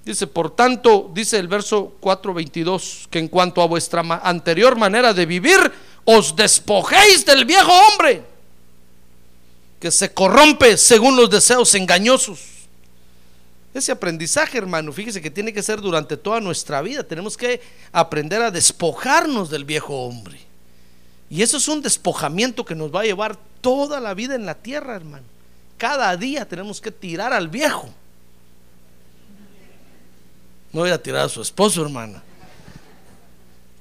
[0.05, 5.25] Dice, por tanto, dice el verso 4:22, que en cuanto a vuestra anterior manera de
[5.25, 5.69] vivir,
[6.05, 8.38] os despojéis del viejo hombre,
[9.79, 12.39] que se corrompe según los deseos engañosos.
[13.73, 17.03] Ese aprendizaje, hermano, fíjese que tiene que ser durante toda nuestra vida.
[17.03, 17.61] Tenemos que
[17.91, 20.39] aprender a despojarnos del viejo hombre.
[21.29, 24.55] Y eso es un despojamiento que nos va a llevar toda la vida en la
[24.55, 25.25] tierra, hermano.
[25.77, 27.89] Cada día tenemos que tirar al viejo.
[30.73, 32.23] No voy a tirar a su esposo, hermana.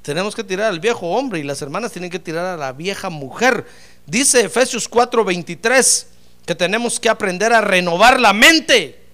[0.02, 3.10] Tenemos que tirar al viejo hombre y las hermanas tienen que tirar a la vieja
[3.10, 3.66] mujer.
[4.08, 6.06] Dice Efesios 4:23
[6.46, 9.04] que tenemos que aprender a renovar la mente.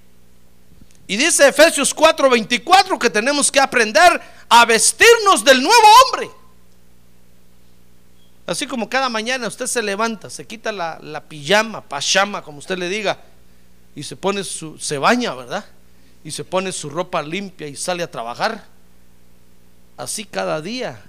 [1.09, 6.31] Y dice Efesios 4:24 que tenemos que aprender a vestirnos del nuevo hombre.
[8.47, 12.79] Así como cada mañana usted se levanta, se quita la, la pijama, pachama, como usted
[12.79, 13.19] le diga,
[13.97, 15.65] y se pone su, se baña, ¿verdad?
[16.23, 18.65] Y se pone su ropa limpia y sale a trabajar.
[19.97, 21.03] Así cada día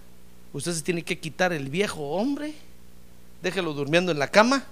[0.53, 2.55] usted se tiene que quitar el viejo hombre,
[3.45, 4.65] déjelo durmiendo en la cama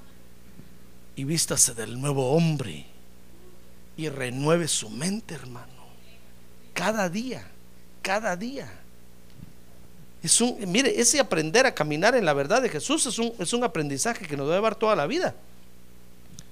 [1.16, 2.88] y vístase del nuevo hombre
[3.96, 5.68] y renueve su mente, hermano.
[6.74, 7.46] Cada día,
[8.02, 8.74] cada día.
[10.24, 13.54] Es un, mire, ese aprender a caminar en la verdad de Jesús es un, es
[13.54, 15.36] un aprendizaje que nos debe llevar toda la vida.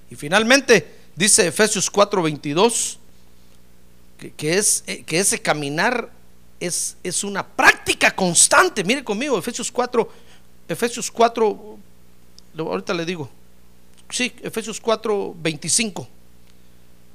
[0.08, 2.98] Y finalmente, dice Efesios 4:22,
[4.16, 6.08] que, que, es, eh, que ese caminar
[6.60, 8.84] es, es una práctica constante.
[8.84, 10.08] Mire conmigo, Efesios 4,
[10.68, 11.78] Efesios 4,
[12.58, 13.28] ahorita le digo,
[14.08, 16.08] sí, Efesios 4, 25.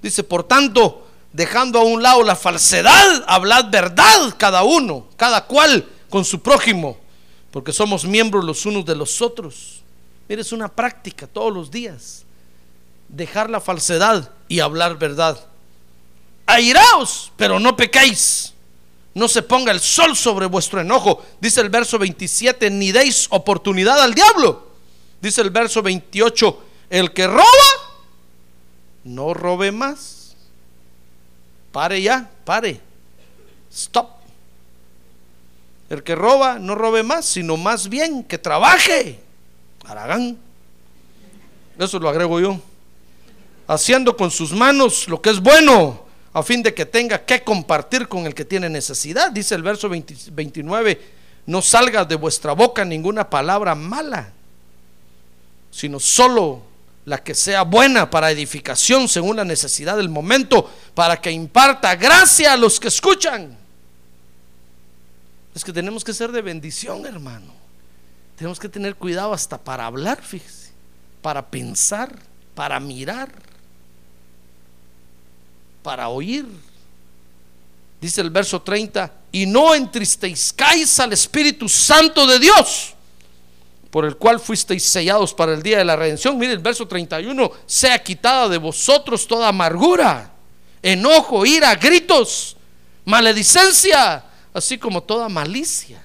[0.02, 5.88] Dice, por tanto, dejando a un lado la falsedad, hablad verdad cada uno, cada cual
[6.10, 6.98] con su prójimo,
[7.52, 9.82] porque somos miembros los unos de los otros.
[10.28, 12.24] Mire, es una práctica todos los días.
[13.08, 15.40] Dejar la falsedad y hablar verdad.
[16.46, 18.54] Airaos, pero no pecáis
[19.18, 21.26] no se ponga el sol sobre vuestro enojo.
[21.42, 24.67] Dice el verso 27, ni deis oportunidad al diablo.
[25.22, 27.44] Dice el verso 28, el que roba,
[29.04, 30.36] no robe más.
[31.72, 32.80] Pare ya, pare.
[33.72, 34.10] Stop.
[35.90, 39.20] El que roba, no robe más, sino más bien que trabaje.
[39.86, 40.38] Aragán.
[41.80, 42.60] Eso lo agrego yo.
[43.68, 46.08] Haciendo con sus manos lo que es bueno
[46.38, 49.32] a fin de que tenga que compartir con el que tiene necesidad.
[49.32, 51.02] Dice el verso 29,
[51.48, 54.32] no salga de vuestra boca ninguna palabra mala,
[55.78, 56.64] sino solo
[57.06, 62.54] la que sea buena para edificación según la necesidad del momento, para que imparta gracia
[62.54, 63.56] a los que escuchan.
[65.54, 67.54] Es que tenemos que ser de bendición, hermano.
[68.38, 70.72] Tenemos que tener cuidado hasta para hablar, fíjese,
[71.22, 72.18] para pensar,
[72.56, 73.30] para mirar
[75.88, 76.46] para oír.
[78.02, 82.94] Dice el verso 30, y no entristezcáis al Espíritu Santo de Dios,
[83.90, 86.38] por el cual fuisteis sellados para el día de la redención.
[86.38, 90.34] Mire el verso 31, sea quitada de vosotros toda amargura,
[90.82, 92.58] enojo, ira, gritos,
[93.06, 96.04] maledicencia, así como toda malicia.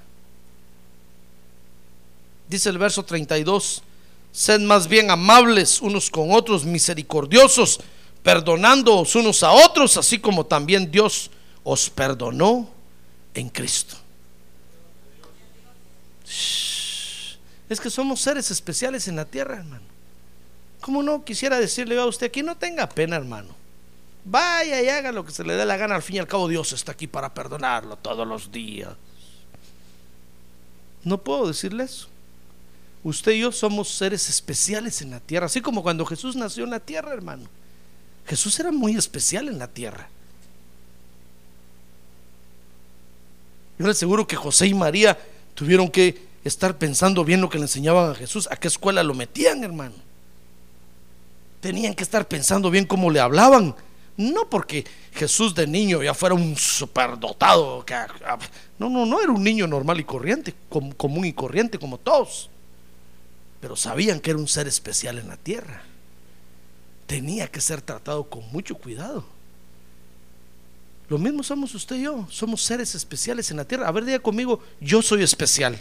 [2.49, 3.83] Dice el verso 32,
[4.31, 7.81] sed más bien amables unos con otros, misericordiosos,
[8.23, 11.31] perdonándoos unos a otros, así como también Dios
[11.65, 12.69] os perdonó
[13.35, 13.97] en Cristo.
[17.73, 19.87] Es que somos seres especiales en la tierra, hermano.
[20.83, 23.49] ¿Cómo no quisiera decirle a usted aquí no tenga pena, hermano?
[24.27, 25.95] Vaya y haga lo que se le dé la gana.
[25.95, 28.91] Al fin y al cabo, Dios está aquí para perdonarlo todos los días.
[31.03, 32.09] No puedo decirle eso.
[33.05, 36.71] Usted y yo somos seres especiales en la tierra, así como cuando Jesús nació en
[36.71, 37.49] la tierra, hermano.
[38.27, 40.11] Jesús era muy especial en la tierra.
[43.79, 45.19] Yo le aseguro que José y María
[45.55, 49.15] tuvieron que estar pensando bien lo que le enseñaban a Jesús, a qué escuela lo
[49.15, 49.95] metían, hermano.
[51.61, 53.75] Tenían que estar pensando bien cómo le hablaban.
[54.17, 57.85] No porque Jesús de niño ya fuera un superdotado.
[58.79, 60.55] No, no, no era un niño normal y corriente,
[60.97, 62.51] común y corriente como todos.
[63.61, 65.83] Pero sabían que era un ser especial en la tierra
[67.13, 69.23] tenía que ser tratado con mucho cuidado.
[71.11, 73.87] Lo mismo somos usted y yo, somos seres especiales en la tierra.
[73.87, 75.79] A ver, diga conmigo, yo soy especial.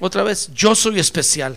[0.00, 1.56] Otra vez, yo soy especial.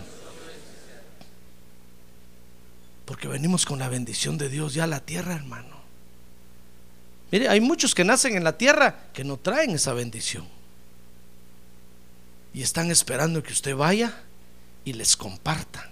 [3.05, 5.81] Porque venimos con la bendición de Dios ya a la tierra, hermano.
[7.31, 10.47] Mire, hay muchos que nacen en la tierra que no traen esa bendición.
[12.53, 14.21] Y están esperando que usted vaya
[14.85, 15.89] y les comparta.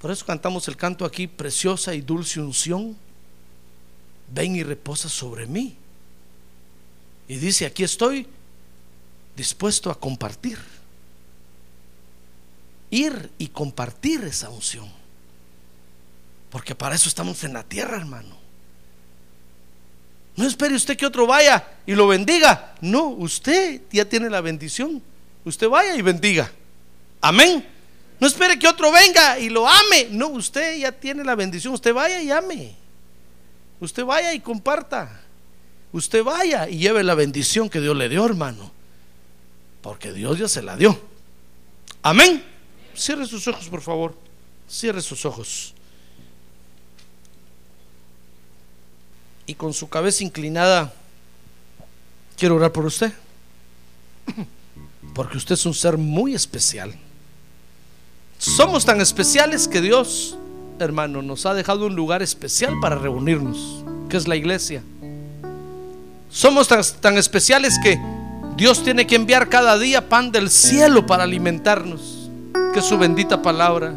[0.00, 2.96] Por eso cantamos el canto aquí, preciosa y dulce unción.
[4.32, 5.76] Ven y reposa sobre mí.
[7.26, 8.26] Y dice, aquí estoy
[9.36, 10.58] dispuesto a compartir.
[12.94, 14.88] Ir y compartir esa unción.
[16.48, 18.36] Porque para eso estamos en la tierra, hermano.
[20.36, 22.76] No espere usted que otro vaya y lo bendiga.
[22.80, 25.02] No, usted ya tiene la bendición.
[25.44, 26.52] Usted vaya y bendiga.
[27.20, 27.66] Amén.
[28.20, 30.06] No espere que otro venga y lo ame.
[30.12, 31.74] No, usted ya tiene la bendición.
[31.74, 32.76] Usted vaya y ame.
[33.80, 35.20] Usted vaya y comparta.
[35.90, 38.70] Usted vaya y lleve la bendición que Dios le dio, hermano.
[39.82, 40.96] Porque Dios ya se la dio.
[42.02, 42.53] Amén.
[42.94, 44.14] Cierre sus ojos, por favor.
[44.68, 45.74] Cierre sus ojos.
[49.46, 50.94] Y con su cabeza inclinada,
[52.36, 53.12] quiero orar por usted.
[55.14, 56.94] Porque usted es un ser muy especial.
[58.38, 60.36] Somos tan especiales que Dios,
[60.78, 64.82] hermano, nos ha dejado un lugar especial para reunirnos, que es la iglesia.
[66.30, 67.98] Somos tan, tan especiales que
[68.56, 72.13] Dios tiene que enviar cada día pan del cielo para alimentarnos,
[72.72, 73.94] que su bendita palabra.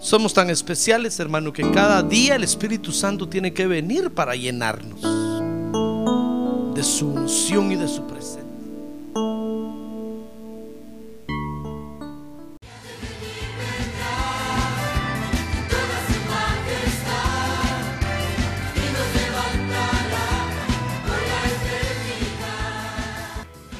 [0.00, 5.00] Somos tan especiales, hermano, que cada día el Espíritu Santo tiene que venir para llenarnos
[6.74, 8.43] de su unción y de su presencia.